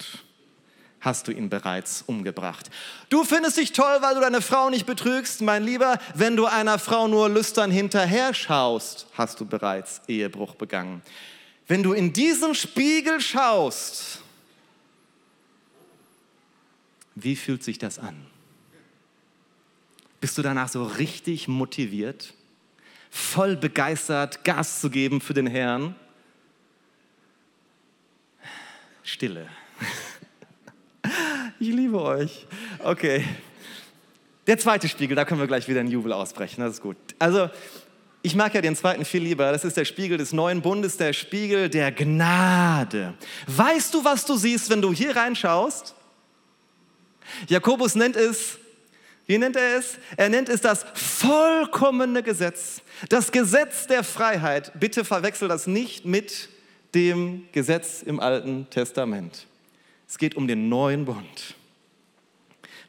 hast 1.02 1.28
du 1.28 1.32
ihn 1.32 1.50
bereits 1.50 2.04
umgebracht. 2.06 2.70
Du 3.10 3.24
findest 3.24 3.58
dich 3.58 3.74
toll, 3.74 3.98
weil 4.02 4.16
du 4.16 4.22
deine 4.22 4.42
Frau 4.42 4.70
nicht 4.70 4.86
betrügst, 4.86 5.42
mein 5.42 5.64
Lieber. 5.64 5.98
Wenn 6.16 6.38
du 6.38 6.46
einer 6.46 6.80
Frau 6.80 7.08
nur 7.08 7.28
lüstern 7.28 7.72
hinterher 7.72 8.34
schaust, 8.34 9.08
hast 9.14 9.40
du 9.40 9.46
bereits 9.46 10.02
Ehebruch 10.08 10.56
begangen. 10.56 11.02
Wenn 11.68 11.84
du 11.84 11.94
in 11.94 12.14
diesen 12.14 12.54
Spiegel 12.54 13.20
schaust, 13.20 14.20
wie 17.16 17.36
fühlt 17.36 17.64
sich 17.64 17.78
das 17.78 18.00
an? 18.00 18.26
Bist 20.20 20.38
du 20.38 20.44
danach 20.44 20.70
so 20.70 20.84
richtig 20.84 21.48
motiviert, 21.48 22.34
voll 23.10 23.56
begeistert, 23.56 24.44
Gas 24.44 24.82
zu 24.82 24.90
geben 24.92 25.20
für 25.20 25.34
den 25.34 25.48
Herrn? 25.48 25.96
Stille. 29.04 29.50
Ich 31.62 31.68
liebe 31.68 32.02
euch. 32.02 32.48
Okay. 32.80 33.24
Der 34.48 34.58
zweite 34.58 34.88
Spiegel, 34.90 35.16
da 35.16 35.26
können 35.26 35.40
wir 35.40 35.46
gleich 35.46 35.68
wieder 35.68 35.80
in 35.80 35.92
Jubel 35.92 36.12
ausbrechen. 36.12 36.62
Das 36.62 36.74
ist 36.74 36.82
gut. 36.82 36.98
Also, 37.20 37.52
ich 38.24 38.34
mag 38.34 38.56
ja 38.56 38.62
den 38.62 38.76
zweiten 38.76 39.06
viel 39.06 39.22
lieber. 39.22 39.52
Das 39.52 39.64
ist 39.64 39.78
der 39.78 39.86
Spiegel 39.86 40.18
des 40.18 40.34
neuen 40.34 40.64
Bundes, 40.64 40.98
der 40.98 41.14
Spiegel 41.14 41.70
der 41.70 41.92
Gnade. 41.92 43.14
Weißt 43.46 43.94
du, 43.94 44.04
was 44.04 44.26
du 44.26 44.38
siehst, 44.38 44.72
wenn 44.72 44.82
du 44.82 44.92
hier 44.92 45.16
reinschaust? 45.16 45.94
Jakobus 47.48 47.94
nennt 47.94 48.16
es, 48.16 48.58
wie 49.28 49.38
nennt 49.38 49.56
er 49.56 49.78
es? 49.78 50.00
Er 50.18 50.30
nennt 50.30 50.50
es 50.50 50.62
das 50.62 50.84
vollkommene 50.96 52.24
Gesetz. 52.24 52.82
Das 53.10 53.32
Gesetz 53.32 53.86
der 53.86 54.04
Freiheit. 54.04 54.72
Bitte 54.80 55.06
verwechsel 55.06 55.48
das 55.48 55.68
nicht 55.68 56.06
mit 56.06 56.50
dem 56.96 57.44
Gesetz 57.52 58.02
im 58.02 58.20
Alten 58.20 58.68
Testament. 58.72 59.46
Es 60.12 60.18
geht 60.18 60.36
um 60.36 60.46
den 60.46 60.68
neuen 60.68 61.06
Bund. 61.06 61.56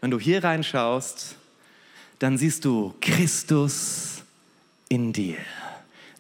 Wenn 0.01 0.11
du 0.11 0.19
hier 0.19 0.43
reinschaust, 0.43 1.37
dann 2.19 2.37
siehst 2.37 2.65
du 2.65 2.97
Christus 3.01 4.25
in 4.89 5.13
dir, 5.13 5.37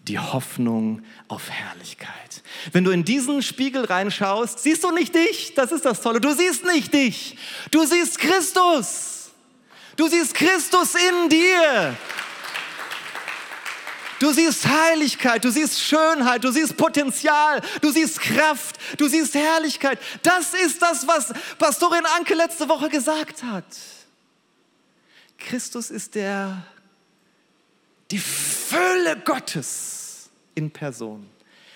die 0.06 0.20
Hoffnung 0.20 1.02
auf 1.26 1.50
Herrlichkeit. 1.50 2.44
Wenn 2.70 2.84
du 2.84 2.92
in 2.92 3.04
diesen 3.04 3.42
Spiegel 3.42 3.84
reinschaust, 3.84 4.60
siehst 4.60 4.84
du 4.84 4.92
nicht 4.92 5.12
dich, 5.12 5.54
das 5.54 5.72
ist 5.72 5.84
das 5.84 6.02
Tolle, 6.02 6.20
du 6.20 6.32
siehst 6.36 6.64
nicht 6.66 6.94
dich, 6.94 7.36
du 7.72 7.84
siehst 7.84 8.20
Christus. 8.20 9.32
Du 9.96 10.06
siehst 10.06 10.34
Christus 10.34 10.94
in 10.94 11.28
dir. 11.28 11.96
Du 14.22 14.32
siehst 14.32 14.64
Heiligkeit, 14.68 15.44
du 15.44 15.50
siehst 15.50 15.80
Schönheit, 15.80 16.44
du 16.44 16.52
siehst 16.52 16.76
Potenzial, 16.76 17.60
du 17.80 17.90
siehst 17.90 18.20
Kraft, 18.20 18.78
du 18.96 19.08
siehst 19.08 19.34
Herrlichkeit. 19.34 19.98
Das 20.22 20.54
ist 20.54 20.80
das, 20.80 21.08
was 21.08 21.32
Pastorin 21.58 22.06
Anke 22.16 22.34
letzte 22.34 22.68
Woche 22.68 22.88
gesagt 22.88 23.42
hat. 23.42 23.64
Christus 25.38 25.90
ist 25.90 26.14
der, 26.14 26.64
die 28.12 28.20
Fülle 28.20 29.16
Gottes 29.24 30.30
in 30.54 30.70
Person. 30.70 31.28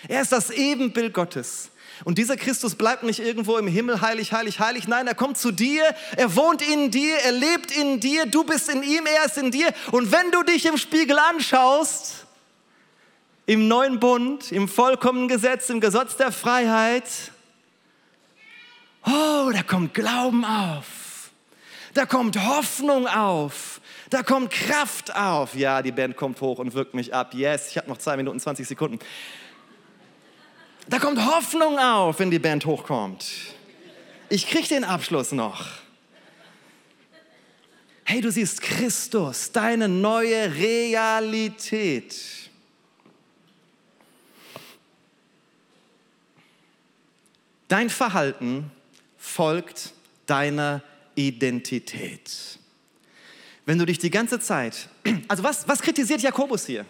Er 0.06 0.22
ist 0.22 0.30
das 0.30 0.50
Ebenbild 0.50 1.14
Gottes. 1.14 1.70
Und 2.04 2.16
dieser 2.16 2.36
Christus 2.36 2.76
bleibt 2.76 3.02
nicht 3.02 3.18
irgendwo 3.18 3.58
im 3.58 3.66
Himmel 3.66 4.02
heilig, 4.02 4.32
heilig, 4.32 4.60
heilig. 4.60 4.86
Nein, 4.86 5.08
er 5.08 5.16
kommt 5.16 5.36
zu 5.36 5.50
dir, 5.50 5.82
er 6.16 6.36
wohnt 6.36 6.62
in 6.62 6.92
dir, 6.92 7.16
er 7.24 7.32
lebt 7.32 7.76
in 7.76 7.98
dir, 7.98 8.24
du 8.24 8.44
bist 8.44 8.68
in 8.68 8.84
ihm, 8.84 9.04
er 9.04 9.24
ist 9.24 9.36
in 9.36 9.50
dir. 9.50 9.74
Und 9.90 10.12
wenn 10.12 10.30
du 10.30 10.44
dich 10.44 10.64
im 10.66 10.78
Spiegel 10.78 11.18
anschaust, 11.18 12.25
im 13.46 13.68
neuen 13.68 14.00
Bund, 14.00 14.50
im 14.50 14.68
vollkommenen 14.68 15.28
Gesetz, 15.28 15.70
im 15.70 15.80
Gesetz 15.80 16.16
der 16.16 16.32
Freiheit, 16.32 17.04
oh, 19.04 19.50
da 19.52 19.62
kommt 19.62 19.94
Glauben 19.94 20.44
auf, 20.44 21.30
da 21.94 22.04
kommt 22.06 22.36
Hoffnung 22.44 23.06
auf, 23.06 23.80
da 24.10 24.22
kommt 24.22 24.50
Kraft 24.50 25.14
auf. 25.16 25.54
Ja, 25.54 25.82
die 25.82 25.92
Band 25.92 26.16
kommt 26.16 26.40
hoch 26.40 26.58
und 26.58 26.74
wirkt 26.74 26.94
mich 26.94 27.12
ab. 27.12 27.34
Yes, 27.34 27.70
ich 27.70 27.76
habe 27.76 27.88
noch 27.88 27.98
zwei 27.98 28.16
Minuten, 28.16 28.38
20 28.38 28.66
Sekunden. 28.66 28.98
Da 30.88 30.98
kommt 30.98 31.24
Hoffnung 31.24 31.78
auf, 31.78 32.20
wenn 32.20 32.30
die 32.30 32.38
Band 32.38 32.66
hochkommt. 32.66 33.26
Ich 34.28 34.48
kriege 34.48 34.68
den 34.68 34.84
Abschluss 34.84 35.32
noch. 35.32 35.66
Hey, 38.04 38.20
du 38.20 38.30
siehst 38.30 38.62
Christus, 38.62 39.50
deine 39.50 39.88
neue 39.88 40.54
Realität. 40.54 42.14
Dein 47.68 47.90
Verhalten 47.90 48.70
folgt 49.16 49.92
deiner 50.26 50.82
Identität. 51.14 52.58
Wenn 53.64 53.78
du 53.78 53.86
dich 53.86 53.98
die 53.98 54.10
ganze 54.10 54.38
Zeit, 54.38 54.88
also 55.28 55.42
was, 55.42 55.66
was 55.66 55.82
kritisiert 55.82 56.22
Jakobus 56.22 56.66
hier? 56.66 56.86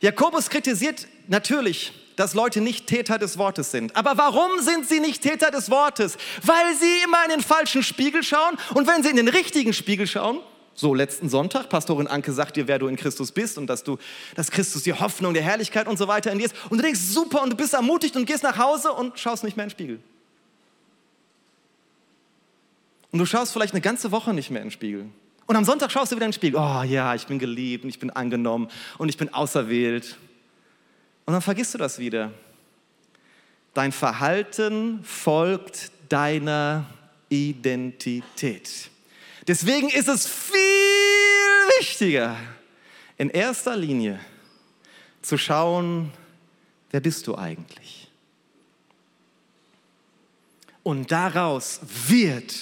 Jakobus 0.00 0.50
kritisiert 0.50 1.08
natürlich, 1.26 1.92
dass 2.16 2.34
Leute 2.34 2.60
nicht 2.60 2.86
Täter 2.86 3.18
des 3.18 3.38
Wortes 3.38 3.70
sind. 3.70 3.96
Aber 3.96 4.16
warum 4.16 4.60
sind 4.60 4.88
sie 4.88 5.00
nicht 5.00 5.22
Täter 5.22 5.50
des 5.50 5.70
Wortes? 5.70 6.16
Weil 6.42 6.76
sie 6.76 7.02
immer 7.04 7.24
in 7.24 7.30
den 7.30 7.40
falschen 7.40 7.82
Spiegel 7.82 8.22
schauen 8.22 8.56
und 8.74 8.86
wenn 8.86 9.02
sie 9.02 9.10
in 9.10 9.16
den 9.16 9.28
richtigen 9.28 9.72
Spiegel 9.72 10.06
schauen, 10.06 10.40
so 10.74 10.92
letzten 10.92 11.28
Sonntag, 11.28 11.68
Pastorin 11.68 12.06
Anke 12.06 12.32
sagt 12.32 12.56
dir, 12.56 12.66
wer 12.66 12.78
du 12.78 12.88
in 12.88 12.96
Christus 12.96 13.30
bist 13.32 13.58
und 13.58 13.68
dass 13.68 13.84
du, 13.84 13.96
dass 14.34 14.50
Christus 14.50 14.82
die 14.82 14.92
Hoffnung, 14.92 15.32
die 15.32 15.42
Herrlichkeit 15.42 15.86
und 15.86 15.96
so 15.96 16.08
weiter 16.08 16.32
in 16.32 16.38
dir 16.38 16.46
ist. 16.46 16.54
Und 16.68 16.78
du 16.78 16.82
denkst, 16.82 17.00
super, 17.00 17.42
und 17.42 17.50
du 17.50 17.56
bist 17.56 17.74
ermutigt 17.74 18.16
und 18.16 18.26
gehst 18.26 18.42
nach 18.42 18.58
Hause 18.58 18.92
und 18.92 19.18
schaust 19.18 19.44
nicht 19.44 19.56
mehr 19.56 19.64
in 19.64 19.68
den 19.68 19.74
Spiegel. 19.74 20.00
Und 23.12 23.20
du 23.20 23.26
schaust 23.26 23.52
vielleicht 23.52 23.72
eine 23.72 23.80
ganze 23.80 24.10
Woche 24.10 24.34
nicht 24.34 24.50
mehr 24.50 24.60
in 24.60 24.66
den 24.68 24.72
Spiegel. 24.72 25.06
Und 25.46 25.56
am 25.56 25.64
Sonntag 25.64 25.92
schaust 25.92 26.10
du 26.10 26.16
wieder 26.16 26.26
in 26.26 26.30
den 26.30 26.36
Spiegel. 26.36 26.58
Oh 26.58 26.82
ja, 26.82 27.14
ich 27.14 27.26
bin 27.26 27.38
geliebt 27.38 27.84
und 27.84 27.90
ich 27.90 27.98
bin 27.98 28.10
angenommen 28.10 28.68
und 28.98 29.08
ich 29.08 29.16
bin 29.16 29.32
auserwählt. 29.32 30.16
Und 31.24 31.34
dann 31.34 31.42
vergisst 31.42 31.74
du 31.74 31.78
das 31.78 31.98
wieder. 31.98 32.32
Dein 33.72 33.92
Verhalten 33.92 35.04
folgt 35.04 35.92
deiner 36.08 36.86
Identität. 37.28 38.90
Deswegen 39.46 39.90
ist 39.90 40.08
es 40.08 40.26
viel 40.26 40.58
wichtiger, 41.78 42.36
in 43.18 43.30
erster 43.30 43.76
Linie 43.76 44.18
zu 45.20 45.36
schauen, 45.36 46.12
wer 46.90 47.00
bist 47.00 47.26
du 47.26 47.36
eigentlich? 47.36 48.10
Und 50.82 51.10
daraus 51.12 51.80
wird 52.08 52.54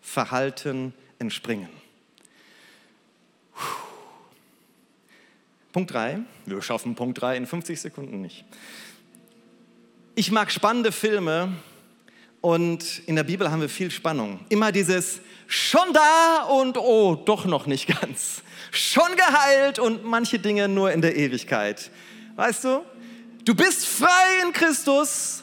Verhalten 0.00 0.92
entspringen. 1.18 1.70
Punkt 5.72 5.92
3. 5.92 6.20
Wir 6.46 6.62
schaffen 6.62 6.96
Punkt 6.96 7.20
3 7.20 7.36
in 7.36 7.46
50 7.46 7.80
Sekunden 7.80 8.20
nicht. 8.20 8.44
Ich 10.16 10.32
mag 10.32 10.50
spannende 10.50 10.90
Filme 10.90 11.52
und 12.40 13.02
in 13.06 13.16
der 13.16 13.24
Bibel 13.24 13.50
haben 13.50 13.60
wir 13.60 13.68
viel 13.68 13.90
Spannung. 13.90 14.40
Immer 14.48 14.72
dieses 14.72 15.20
schon 15.46 15.92
da 15.92 16.44
und 16.44 16.78
oh, 16.78 17.14
doch 17.14 17.44
noch 17.44 17.66
nicht 17.66 17.86
ganz. 18.00 18.42
Schon 18.70 19.16
geheilt 19.16 19.78
und 19.78 20.04
manche 20.04 20.38
Dinge 20.38 20.68
nur 20.68 20.92
in 20.92 21.02
der 21.02 21.16
Ewigkeit. 21.16 21.90
Weißt 22.36 22.64
du? 22.64 22.82
Du 23.44 23.54
bist 23.54 23.86
frei 23.86 24.42
in 24.44 24.52
Christus, 24.52 25.42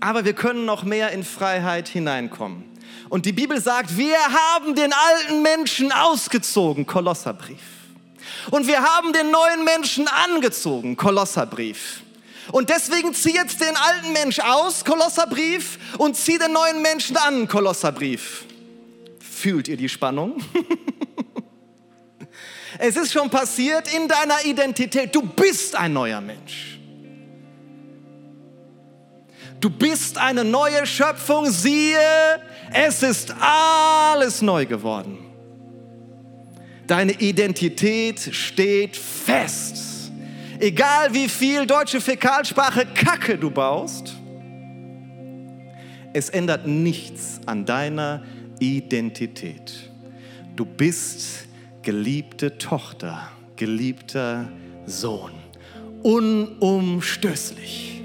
aber 0.00 0.24
wir 0.24 0.32
können 0.32 0.64
noch 0.64 0.84
mehr 0.84 1.12
in 1.12 1.22
Freiheit 1.22 1.88
hineinkommen. 1.88 2.64
Und 3.08 3.24
die 3.24 3.32
Bibel 3.32 3.60
sagt, 3.60 3.96
wir 3.96 4.18
haben 4.18 4.74
den 4.74 4.92
alten 4.92 5.42
Menschen 5.42 5.92
ausgezogen, 5.92 6.86
Kolosserbrief. 6.86 7.60
Und 8.50 8.66
wir 8.66 8.82
haben 8.82 9.12
den 9.12 9.30
neuen 9.30 9.64
Menschen 9.64 10.08
angezogen, 10.08 10.96
Kolosserbrief. 10.96 12.02
Und 12.52 12.70
deswegen 12.70 13.14
zieh 13.14 13.34
jetzt 13.34 13.60
den 13.60 13.76
alten 13.76 14.12
Mensch 14.12 14.38
aus, 14.38 14.84
Kolosserbrief, 14.84 15.78
und 15.98 16.16
zieh 16.16 16.38
den 16.38 16.52
neuen 16.52 16.82
Menschen 16.82 17.16
an, 17.16 17.46
Kolosserbrief. 17.46 18.44
Fühlt 19.20 19.68
ihr 19.68 19.76
die 19.76 19.88
Spannung? 19.88 20.42
es 22.78 22.96
ist 22.96 23.12
schon 23.12 23.28
passiert 23.28 23.92
in 23.94 24.08
deiner 24.08 24.44
Identität. 24.44 25.14
Du 25.14 25.22
bist 25.22 25.76
ein 25.76 25.92
neuer 25.92 26.20
Mensch. 26.20 26.78
Du 29.60 29.70
bist 29.70 30.18
eine 30.18 30.44
neue 30.44 30.86
Schöpfung. 30.86 31.50
Siehe, 31.50 31.98
es 32.72 33.02
ist 33.02 33.34
alles 33.40 34.40
neu 34.40 34.66
geworden. 34.66 35.18
Deine 36.86 37.12
Identität 37.12 38.34
steht 38.34 38.96
fest. 38.96 39.87
Egal 40.60 41.14
wie 41.14 41.28
viel 41.28 41.66
deutsche 41.66 42.00
Fäkalsprache 42.00 42.84
Kacke 42.86 43.38
du 43.38 43.48
baust, 43.48 44.16
es 46.12 46.30
ändert 46.30 46.66
nichts 46.66 47.38
an 47.46 47.64
deiner 47.64 48.24
Identität. 48.58 49.88
Du 50.56 50.64
bist 50.64 51.46
geliebte 51.82 52.58
Tochter, 52.58 53.30
geliebter 53.54 54.48
Sohn. 54.84 55.30
Unumstößlich. 56.02 58.02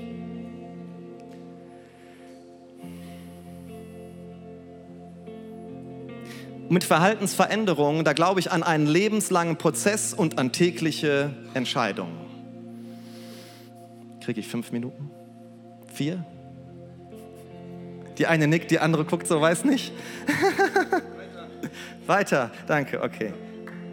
Mit 6.70 6.84
Verhaltensveränderungen, 6.84 8.06
da 8.06 8.14
glaube 8.14 8.40
ich 8.40 8.52
an 8.52 8.62
einen 8.62 8.86
lebenslangen 8.86 9.58
Prozess 9.58 10.14
und 10.14 10.38
an 10.38 10.52
tägliche 10.52 11.34
Entscheidungen. 11.56 12.23
Kriege 14.24 14.40
ich 14.40 14.48
fünf 14.48 14.72
Minuten? 14.72 15.12
Vier? 15.94 16.24
Die 18.18 18.26
eine 18.28 18.48
nickt, 18.48 18.72
die 18.72 18.80
andere 18.80 19.04
guckt 19.04 19.28
so, 19.28 19.42
weiß 19.42 19.66
nicht. 19.66 19.92
Weiter, 22.08 22.52
danke, 22.68 23.02
okay. 23.02 23.34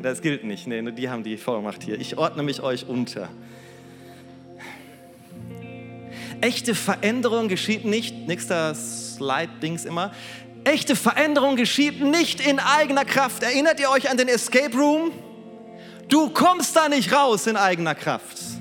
Das 0.03 0.23
gilt 0.23 0.45
nicht, 0.45 0.67
nee, 0.67 0.83
die 0.93 1.11
haben 1.11 1.25
die 1.25 1.37
Vollmacht 1.37 1.83
hier. 1.83 2.01
Ich 2.01 2.17
ordne 2.17 2.43
mich 2.43 2.63
euch 2.63 2.87
unter. 2.87 3.29
Echte 6.41 6.75
Veränderung 6.75 7.49
geschieht 7.49 7.85
nicht, 7.85 8.29
nächster 8.29 8.75
Slide-Dings 8.75 9.85
immer, 9.85 10.13
echte 10.65 10.95
Veränderung 10.95 11.57
geschieht 11.57 12.01
nicht 12.03 12.41
in 12.41 12.61
eigener 12.61 13.05
Kraft. 13.05 13.43
Erinnert 13.43 13.81
ihr 13.81 13.91
euch 13.91 14.09
an 14.09 14.17
den 14.17 14.29
Escape 14.29 14.77
Room? 14.77 15.11
Du 16.09 16.31
kommst 16.31 16.77
da 16.77 16.89
nicht 16.89 17.13
raus 17.13 17.47
in 17.47 17.57
eigener 17.57 17.95
Kraft. 17.95 18.60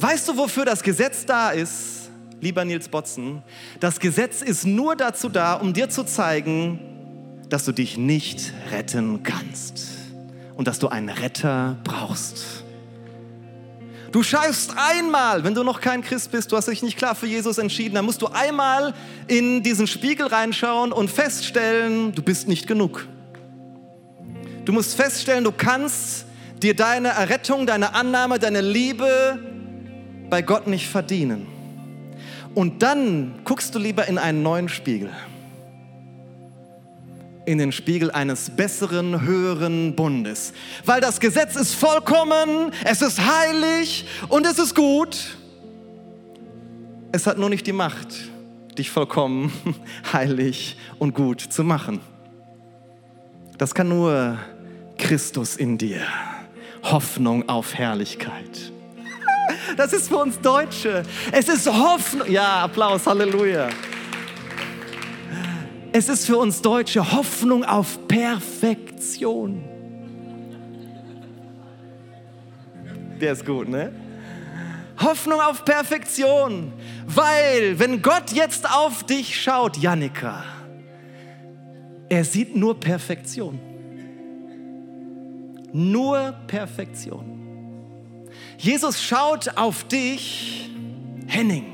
Weißt 0.00 0.26
du, 0.28 0.38
wofür 0.38 0.64
das 0.64 0.82
Gesetz 0.82 1.26
da 1.26 1.50
ist, 1.50 2.08
lieber 2.40 2.64
Nils 2.64 2.88
Botzen? 2.88 3.42
Das 3.80 4.00
Gesetz 4.00 4.40
ist 4.40 4.64
nur 4.64 4.96
dazu 4.96 5.28
da, 5.28 5.56
um 5.56 5.74
dir 5.74 5.90
zu 5.90 6.04
zeigen, 6.04 6.80
dass 7.50 7.66
du 7.66 7.72
dich 7.72 7.98
nicht 7.98 8.54
retten 8.72 9.22
kannst 9.22 9.88
und 10.56 10.66
dass 10.66 10.78
du 10.78 10.88
einen 10.88 11.10
Retter 11.10 11.76
brauchst. 11.84 12.64
Du 14.10 14.22
schaust 14.22 14.72
einmal, 14.78 15.44
wenn 15.44 15.54
du 15.54 15.64
noch 15.64 15.82
kein 15.82 16.00
Christ 16.00 16.32
bist, 16.32 16.50
du 16.50 16.56
hast 16.56 16.68
dich 16.68 16.82
nicht 16.82 16.96
klar 16.96 17.14
für 17.14 17.26
Jesus 17.26 17.58
entschieden, 17.58 17.96
dann 17.96 18.06
musst 18.06 18.22
du 18.22 18.28
einmal 18.28 18.94
in 19.26 19.62
diesen 19.62 19.86
Spiegel 19.86 20.28
reinschauen 20.28 20.92
und 20.92 21.10
feststellen, 21.10 22.14
du 22.14 22.22
bist 22.22 22.48
nicht 22.48 22.66
genug. 22.66 23.06
Du 24.64 24.72
musst 24.72 24.94
feststellen, 24.94 25.44
du 25.44 25.52
kannst 25.52 26.24
dir 26.62 26.74
deine 26.74 27.08
Errettung, 27.08 27.66
deine 27.66 27.94
Annahme, 27.94 28.38
deine 28.38 28.62
Liebe 28.62 29.49
bei 30.30 30.42
Gott 30.42 30.66
nicht 30.66 30.88
verdienen. 30.88 31.46
Und 32.54 32.82
dann 32.82 33.40
guckst 33.44 33.74
du 33.74 33.78
lieber 33.78 34.06
in 34.06 34.18
einen 34.18 34.42
neuen 34.42 34.68
Spiegel 34.68 35.10
in 37.46 37.58
den 37.58 37.72
Spiegel 37.72 38.10
eines 38.12 38.50
besseren, 38.50 39.22
höheren 39.22 39.96
Bundes. 39.96 40.52
Weil 40.84 41.00
das 41.00 41.18
Gesetz 41.18 41.56
ist 41.56 41.74
vollkommen, 41.74 42.70
es 42.84 43.02
ist 43.02 43.20
heilig 43.20 44.06
und 44.28 44.46
es 44.46 44.58
ist 44.58 44.74
gut. 44.74 45.36
Es 47.12 47.26
hat 47.26 47.38
nur 47.38 47.50
nicht 47.50 47.66
die 47.66 47.72
Macht, 47.72 48.08
dich 48.78 48.90
vollkommen, 48.90 49.52
heilig 50.12 50.76
und 50.98 51.14
gut 51.14 51.40
zu 51.40 51.64
machen. 51.64 52.00
Das 53.58 53.74
kann 53.74 53.88
nur 53.88 54.38
Christus 54.96 55.56
in 55.56 55.76
dir. 55.76 56.02
Hoffnung 56.84 57.48
auf 57.48 57.74
Herrlichkeit. 57.74 58.72
Das 59.76 59.92
ist 59.92 60.08
für 60.08 60.16
uns 60.16 60.40
Deutsche. 60.40 61.02
Es 61.32 61.48
ist 61.48 61.66
Hoffnung. 61.66 62.30
Ja, 62.30 62.64
Applaus, 62.64 63.06
Halleluja. 63.06 63.68
Es 65.92 66.08
ist 66.08 66.26
für 66.26 66.38
uns 66.38 66.62
Deutsche 66.62 67.12
Hoffnung 67.12 67.64
auf 67.64 68.06
Perfektion. 68.06 69.64
Der 73.20 73.32
ist 73.32 73.44
gut, 73.44 73.68
ne? 73.68 73.92
Hoffnung 75.00 75.40
auf 75.40 75.64
Perfektion. 75.64 76.72
Weil, 77.06 77.78
wenn 77.78 78.02
Gott 78.02 78.32
jetzt 78.32 78.70
auf 78.70 79.04
dich 79.04 79.40
schaut, 79.40 79.76
Janika, 79.78 80.44
er 82.08 82.24
sieht 82.24 82.54
nur 82.56 82.78
Perfektion. 82.78 83.58
Nur 85.72 86.34
Perfektion. 86.46 87.39
Jesus 88.60 89.02
schaut 89.02 89.56
auf 89.56 89.84
dich, 89.84 90.68
Henning. 91.26 91.64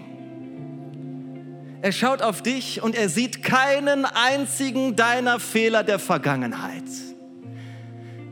Er 1.83 1.91
schaut 1.91 2.23
auf 2.23 2.43
dich 2.43 2.81
und 2.81 2.95
er 2.95 3.09
sieht 3.09 3.43
keinen 3.43 4.05
einzigen 4.05 4.95
deiner 4.95 5.41
Fehler 5.41 5.83
der 5.83 5.99
Vergangenheit. 5.99 6.85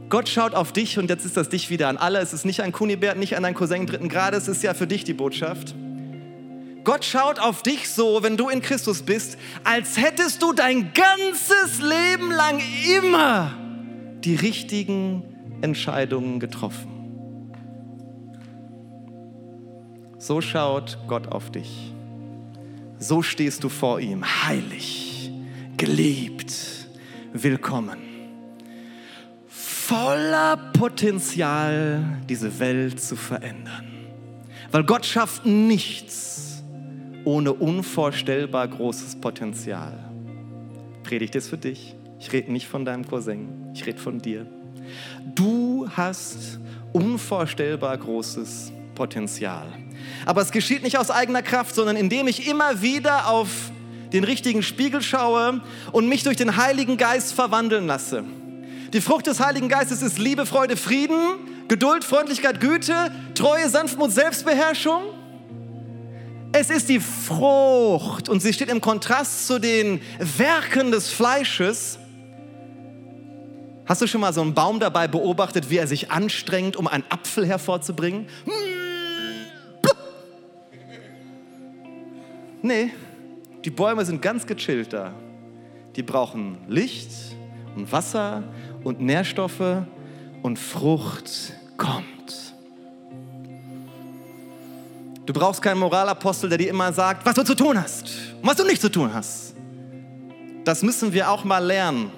Gott 0.08 0.28
schaut 0.28 0.54
auf 0.54 0.72
dich 0.72 1.00
und 1.00 1.10
jetzt 1.10 1.24
ist 1.24 1.36
das 1.36 1.48
dich 1.48 1.68
wieder 1.68 1.88
an 1.88 1.96
alle. 1.96 2.20
Es 2.20 2.32
ist 2.32 2.44
nicht 2.44 2.62
ein 2.62 2.70
Kunibert, 2.70 3.18
nicht 3.18 3.36
an 3.36 3.42
deinen 3.42 3.54
Cousin 3.54 3.86
dritten 3.86 4.08
Grades, 4.08 4.46
es 4.46 4.58
ist 4.58 4.62
ja 4.62 4.72
für 4.72 4.86
dich 4.86 5.02
die 5.02 5.14
Botschaft. 5.14 5.74
Gott 6.84 7.04
schaut 7.04 7.40
auf 7.40 7.64
dich 7.64 7.88
so, 7.88 8.22
wenn 8.22 8.36
du 8.36 8.50
in 8.50 8.62
Christus 8.62 9.02
bist, 9.02 9.36
als 9.64 9.96
hättest 9.96 10.40
du 10.42 10.52
dein 10.52 10.92
ganzes 10.92 11.80
Leben 11.80 12.30
lang 12.30 12.60
immer 12.96 13.52
die 14.20 14.36
richtigen 14.36 15.24
Entscheidungen 15.60 16.38
getroffen. 16.38 16.93
So 20.26 20.40
schaut 20.40 20.96
Gott 21.06 21.28
auf 21.28 21.50
dich. 21.50 21.92
So 22.98 23.20
stehst 23.20 23.62
du 23.62 23.68
vor 23.68 24.00
ihm, 24.00 24.24
heilig, 24.24 25.30
geliebt, 25.76 26.88
willkommen. 27.34 27.98
Voller 29.48 30.56
Potenzial, 30.72 32.22
diese 32.26 32.58
Welt 32.58 33.02
zu 33.02 33.16
verändern. 33.16 33.84
Weil 34.70 34.84
Gott 34.84 35.04
schafft 35.04 35.44
nichts 35.44 36.64
ohne 37.26 37.52
unvorstellbar 37.52 38.66
großes 38.66 39.16
Potenzial. 39.16 39.92
Predigt 41.02 41.34
ist 41.34 41.50
für 41.50 41.58
dich. 41.58 41.96
Ich 42.18 42.32
rede 42.32 42.50
nicht 42.50 42.66
von 42.66 42.86
deinem 42.86 43.06
Cousin, 43.06 43.72
ich 43.74 43.84
rede 43.84 43.98
von 43.98 44.20
dir. 44.20 44.46
Du 45.34 45.86
hast 45.94 46.60
unvorstellbar 46.94 47.98
großes 47.98 48.72
Potenzial. 48.94 49.83
Aber 50.26 50.40
es 50.40 50.50
geschieht 50.50 50.82
nicht 50.82 50.98
aus 50.98 51.10
eigener 51.10 51.42
Kraft, 51.42 51.74
sondern 51.74 51.96
indem 51.96 52.28
ich 52.28 52.48
immer 52.48 52.82
wieder 52.82 53.28
auf 53.28 53.48
den 54.12 54.24
richtigen 54.24 54.62
Spiegel 54.62 55.02
schaue 55.02 55.60
und 55.92 56.08
mich 56.08 56.22
durch 56.22 56.36
den 56.36 56.56
Heiligen 56.56 56.96
Geist 56.96 57.34
verwandeln 57.34 57.86
lasse. 57.86 58.24
Die 58.92 59.00
Frucht 59.00 59.26
des 59.26 59.40
Heiligen 59.40 59.68
Geistes 59.68 60.02
ist 60.02 60.18
Liebe, 60.18 60.46
Freude, 60.46 60.76
Frieden, 60.76 61.18
Geduld, 61.66 62.04
Freundlichkeit, 62.04 62.60
Güte, 62.60 63.10
Treue, 63.34 63.68
Sanftmut, 63.68 64.12
Selbstbeherrschung. 64.12 65.02
Es 66.52 66.70
ist 66.70 66.88
die 66.88 67.00
Frucht 67.00 68.28
und 68.28 68.40
sie 68.40 68.52
steht 68.52 68.68
im 68.68 68.80
Kontrast 68.80 69.48
zu 69.48 69.58
den 69.58 70.00
Werken 70.20 70.92
des 70.92 71.10
Fleisches. 71.10 71.98
Hast 73.86 74.00
du 74.00 74.06
schon 74.06 74.20
mal 74.20 74.32
so 74.32 74.42
einen 74.42 74.54
Baum 74.54 74.78
dabei 74.78 75.08
beobachtet, 75.08 75.68
wie 75.70 75.78
er 75.78 75.88
sich 75.88 76.12
anstrengt, 76.12 76.76
um 76.76 76.86
einen 76.86 77.04
Apfel 77.10 77.44
hervorzubringen? 77.44 78.28
Hm 78.44 78.73
Nee, 82.64 82.92
die 83.62 83.68
Bäume 83.68 84.06
sind 84.06 84.22
ganz 84.22 84.46
gechillt 84.46 84.94
da. 84.94 85.12
Die 85.96 86.02
brauchen 86.02 86.56
Licht 86.66 87.10
und 87.76 87.92
Wasser 87.92 88.42
und 88.82 89.02
Nährstoffe 89.02 89.82
und 90.42 90.58
Frucht 90.58 91.52
kommt. 91.76 92.54
Du 95.26 95.34
brauchst 95.34 95.60
keinen 95.60 95.78
Moralapostel, 95.78 96.48
der 96.48 96.56
dir 96.56 96.70
immer 96.70 96.90
sagt, 96.90 97.26
was 97.26 97.34
du 97.34 97.44
zu 97.44 97.54
tun 97.54 97.78
hast 97.78 98.08
und 98.40 98.48
was 98.48 98.56
du 98.56 98.64
nicht 98.64 98.80
zu 98.80 98.90
tun 98.90 99.12
hast. 99.12 99.54
Das 100.64 100.82
müssen 100.82 101.12
wir 101.12 101.30
auch 101.30 101.44
mal 101.44 101.62
lernen. 101.62 102.10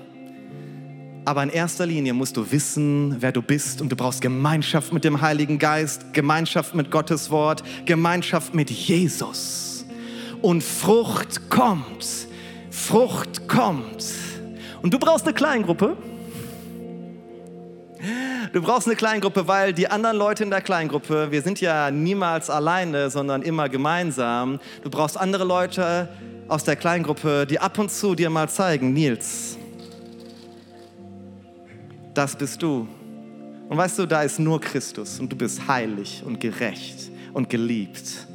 Aber 1.25 1.43
in 1.43 1.51
erster 1.51 1.87
Linie 1.87 2.15
musst 2.15 2.37
du 2.37 2.49
wissen, 2.49 3.17
wer 3.19 3.33
du 3.33 3.43
bist 3.43 3.81
und 3.81 3.91
du 3.91 3.97
brauchst 3.97 4.21
Gemeinschaft 4.21 4.93
mit 4.93 5.03
dem 5.03 5.21
Heiligen 5.21 5.59
Geist, 5.59 6.13
Gemeinschaft 6.13 6.73
mit 6.77 6.93
Gottes 6.93 7.33
Wort, 7.33 7.65
Gemeinschaft 7.85 8.55
mit 8.55 8.71
Jesus 8.71 9.66
und 10.47 10.63
Frucht 10.63 11.51
kommt. 11.51 12.07
Frucht 12.71 13.49
kommt. 13.49 14.05
Und 14.81 14.95
du 14.95 14.99
brauchst 15.01 15.25
eine 15.25 15.35
Kleingruppe. 15.35 15.97
Du 18.53 18.63
brauchst 18.63 18.87
eine 18.87 18.95
Kleingruppe, 18.95 19.49
weil 19.49 19.73
die 19.73 19.89
anderen 19.89 20.17
Leute 20.17 20.45
in 20.45 20.51
der 20.51 20.61
Kleingruppe, 20.61 21.33
wir 21.33 21.43
sind 21.43 21.61
ja 21.61 21.91
niemals 21.91 22.49
alleine, 22.49 23.11
sondern 23.11 23.43
immer 23.43 23.69
gemeinsam. 23.69 24.61
Du 24.85 24.89
brauchst 24.89 25.19
andere 25.19 25.43
Leute 25.43 26.09
aus 26.47 26.63
der 26.63 26.77
Kleingruppe, 26.77 27.45
die 27.45 27.59
ab 27.59 27.77
und 27.81 27.91
zu 27.91 28.15
dir 28.15 28.31
mal 28.31 28.49
zeigen, 28.49 28.93
Nils, 28.93 29.59
das 32.15 32.37
bist 32.37 32.63
du. 32.63 32.87
Und 33.69 33.77
weißt 33.77 33.99
du, 33.99 34.07
da 34.07 34.23
ist 34.23 34.39
nur 34.39 34.61
Christus 34.61 35.19
und 35.19 35.29
du 35.29 35.35
bist 35.35 35.67
heilig 35.67 36.23
und 36.25 36.39
gerecht 36.39 37.11
und 37.33 37.51
geliebt. 37.51 38.29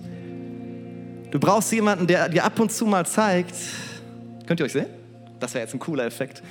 Du 1.31 1.39
brauchst 1.39 1.71
jemanden, 1.71 2.07
der 2.07 2.27
dir 2.27 2.43
ab 2.43 2.59
und 2.59 2.71
zu 2.71 2.85
mal 2.85 3.05
zeigt, 3.05 3.55
könnt 4.45 4.59
ihr 4.59 4.65
euch 4.65 4.73
sehen? 4.73 4.87
Das 5.39 5.53
wäre 5.53 5.63
jetzt 5.63 5.73
ein 5.73 5.79
cooler 5.79 6.05
Effekt. 6.05 6.43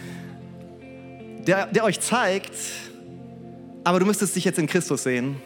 der, 1.46 1.66
der 1.66 1.84
euch 1.84 2.00
zeigt, 2.00 2.54
aber 3.84 4.00
du 4.00 4.06
müsstest 4.06 4.36
dich 4.36 4.44
jetzt 4.44 4.58
in 4.58 4.66
Christus 4.66 5.02
sehen. 5.02 5.36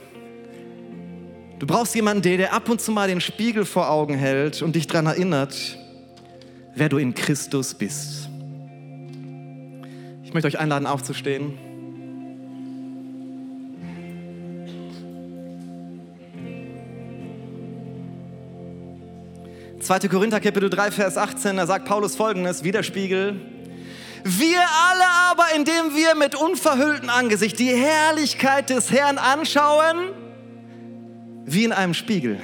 Du 1.58 1.66
brauchst 1.66 1.94
jemanden, 1.94 2.22
der 2.22 2.36
dir 2.36 2.52
ab 2.52 2.68
und 2.68 2.80
zu 2.80 2.92
mal 2.92 3.08
den 3.08 3.20
Spiegel 3.20 3.64
vor 3.64 3.90
Augen 3.90 4.14
hält 4.14 4.62
und 4.62 4.76
dich 4.76 4.86
daran 4.86 5.06
erinnert, 5.06 5.78
wer 6.74 6.88
du 6.88 6.98
in 6.98 7.14
Christus 7.14 7.74
bist. 7.74 8.28
Ich 10.24 10.32
möchte 10.32 10.48
euch 10.48 10.58
einladen, 10.58 10.86
aufzustehen. 10.86 11.58
2. 19.84 20.08
Korinther 20.08 20.40
Kapitel 20.40 20.70
3, 20.70 20.90
Vers 20.92 21.18
18, 21.18 21.58
da 21.58 21.66
sagt 21.66 21.84
Paulus 21.84 22.16
folgendes, 22.16 22.64
Widerspiegel. 22.64 23.38
Wir 24.24 24.60
alle 24.60 25.04
aber, 25.30 25.54
indem 25.54 25.94
wir 25.94 26.14
mit 26.14 26.34
unverhülltem 26.34 27.10
Angesicht 27.10 27.58
die 27.58 27.68
Herrlichkeit 27.68 28.70
des 28.70 28.90
Herrn 28.90 29.18
anschauen, 29.18 30.08
wie 31.44 31.64
in 31.64 31.72
einem 31.72 31.92
Spiegel. 31.92 32.40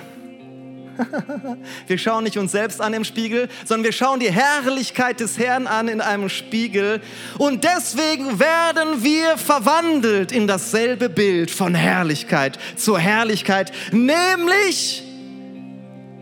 Wir 1.87 1.97
schauen 1.97 2.25
nicht 2.25 2.37
uns 2.37 2.53
selbst 2.53 2.79
an 2.83 2.93
im 2.93 3.05
Spiegel, 3.05 3.49
sondern 3.65 3.85
wir 3.85 3.93
schauen 3.93 4.21
die 4.21 4.31
Herrlichkeit 4.31 5.21
des 5.21 5.39
Herrn 5.39 5.67
an 5.67 5.89
in 5.89 6.03
einem 6.03 6.29
Spiegel. 6.29 7.01
Und 7.39 7.65
deswegen 7.65 8.39
werden 8.39 9.03
wir 9.03 9.39
verwandelt 9.39 10.31
in 10.31 10.47
dasselbe 10.47 11.09
Bild 11.09 11.51
von 11.51 11.75
Herrlichkeit 11.75 12.59
zur 12.77 12.99
Herrlichkeit, 12.99 13.73
nämlich 13.93 15.10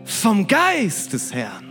vom 0.09 0.47
Geist 0.47 1.13
des 1.13 1.33
Herrn. 1.33 1.65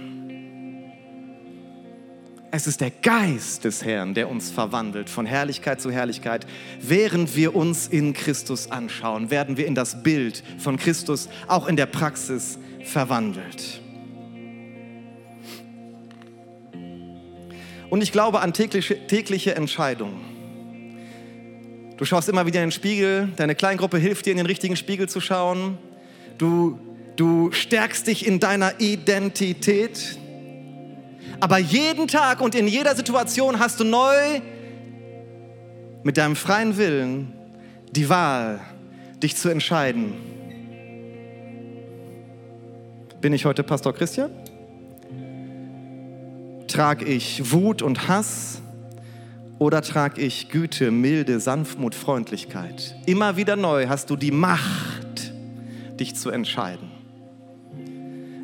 Es 2.50 2.66
ist 2.66 2.80
der 2.80 2.90
Geist 2.90 3.64
des 3.64 3.84
Herrn, 3.84 4.14
der 4.14 4.30
uns 4.30 4.50
verwandelt 4.50 5.10
von 5.10 5.26
Herrlichkeit 5.26 5.82
zu 5.82 5.90
Herrlichkeit. 5.90 6.46
Während 6.80 7.36
wir 7.36 7.54
uns 7.54 7.88
in 7.88 8.14
Christus 8.14 8.70
anschauen, 8.70 9.30
werden 9.30 9.58
wir 9.58 9.66
in 9.66 9.74
das 9.74 10.02
Bild 10.02 10.42
von 10.58 10.78
Christus 10.78 11.28
auch 11.46 11.66
in 11.66 11.76
der 11.76 11.86
Praxis 11.86 12.58
verwandelt. 12.84 13.82
Und 17.90 18.02
ich 18.02 18.12
glaube 18.12 18.40
an 18.40 18.54
tägliche, 18.54 19.06
tägliche 19.06 19.56
Entscheidungen. 19.56 20.20
Du 21.98 22.04
schaust 22.04 22.28
immer 22.28 22.46
wieder 22.46 22.60
in 22.60 22.68
den 22.68 22.72
Spiegel, 22.72 23.30
deine 23.36 23.56
Kleingruppe 23.56 23.98
hilft 23.98 24.26
dir, 24.26 24.30
in 24.30 24.36
den 24.36 24.46
richtigen 24.46 24.76
Spiegel 24.76 25.08
zu 25.08 25.20
schauen. 25.20 25.76
Du 26.38 26.78
Du 27.18 27.50
stärkst 27.50 28.06
dich 28.06 28.28
in 28.28 28.38
deiner 28.38 28.80
Identität. 28.80 30.16
Aber 31.40 31.58
jeden 31.58 32.06
Tag 32.06 32.40
und 32.40 32.54
in 32.54 32.68
jeder 32.68 32.94
Situation 32.94 33.58
hast 33.58 33.80
du 33.80 33.84
neu 33.84 34.40
mit 36.04 36.16
deinem 36.16 36.36
freien 36.36 36.76
Willen 36.76 37.32
die 37.90 38.08
Wahl, 38.08 38.60
dich 39.20 39.34
zu 39.34 39.48
entscheiden. 39.48 40.12
Bin 43.20 43.32
ich 43.32 43.44
heute 43.44 43.64
Pastor 43.64 43.92
Christian? 43.94 44.30
Trage 46.68 47.04
ich 47.04 47.50
Wut 47.50 47.82
und 47.82 48.06
Hass 48.06 48.62
oder 49.58 49.82
trage 49.82 50.20
ich 50.20 50.50
Güte, 50.50 50.92
Milde, 50.92 51.40
Sanftmut, 51.40 51.96
Freundlichkeit? 51.96 52.94
Immer 53.06 53.36
wieder 53.36 53.56
neu 53.56 53.88
hast 53.88 54.08
du 54.08 54.14
die 54.14 54.30
Macht, 54.30 55.32
dich 55.98 56.14
zu 56.14 56.30
entscheiden. 56.30 56.97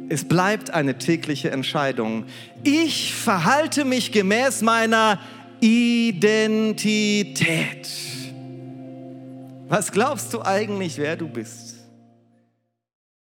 Es 0.08 0.24
bleibt 0.24 0.70
eine 0.70 0.98
tägliche 0.98 1.50
Entscheidung. 1.50 2.24
Ich 2.62 3.14
verhalte 3.14 3.84
mich 3.84 4.12
gemäß 4.12 4.62
meiner 4.62 5.18
Identität. 5.60 7.38
Was 9.68 9.90
glaubst 9.90 10.34
du 10.34 10.42
eigentlich, 10.42 10.98
wer 10.98 11.16
du 11.16 11.26
bist? 11.28 11.73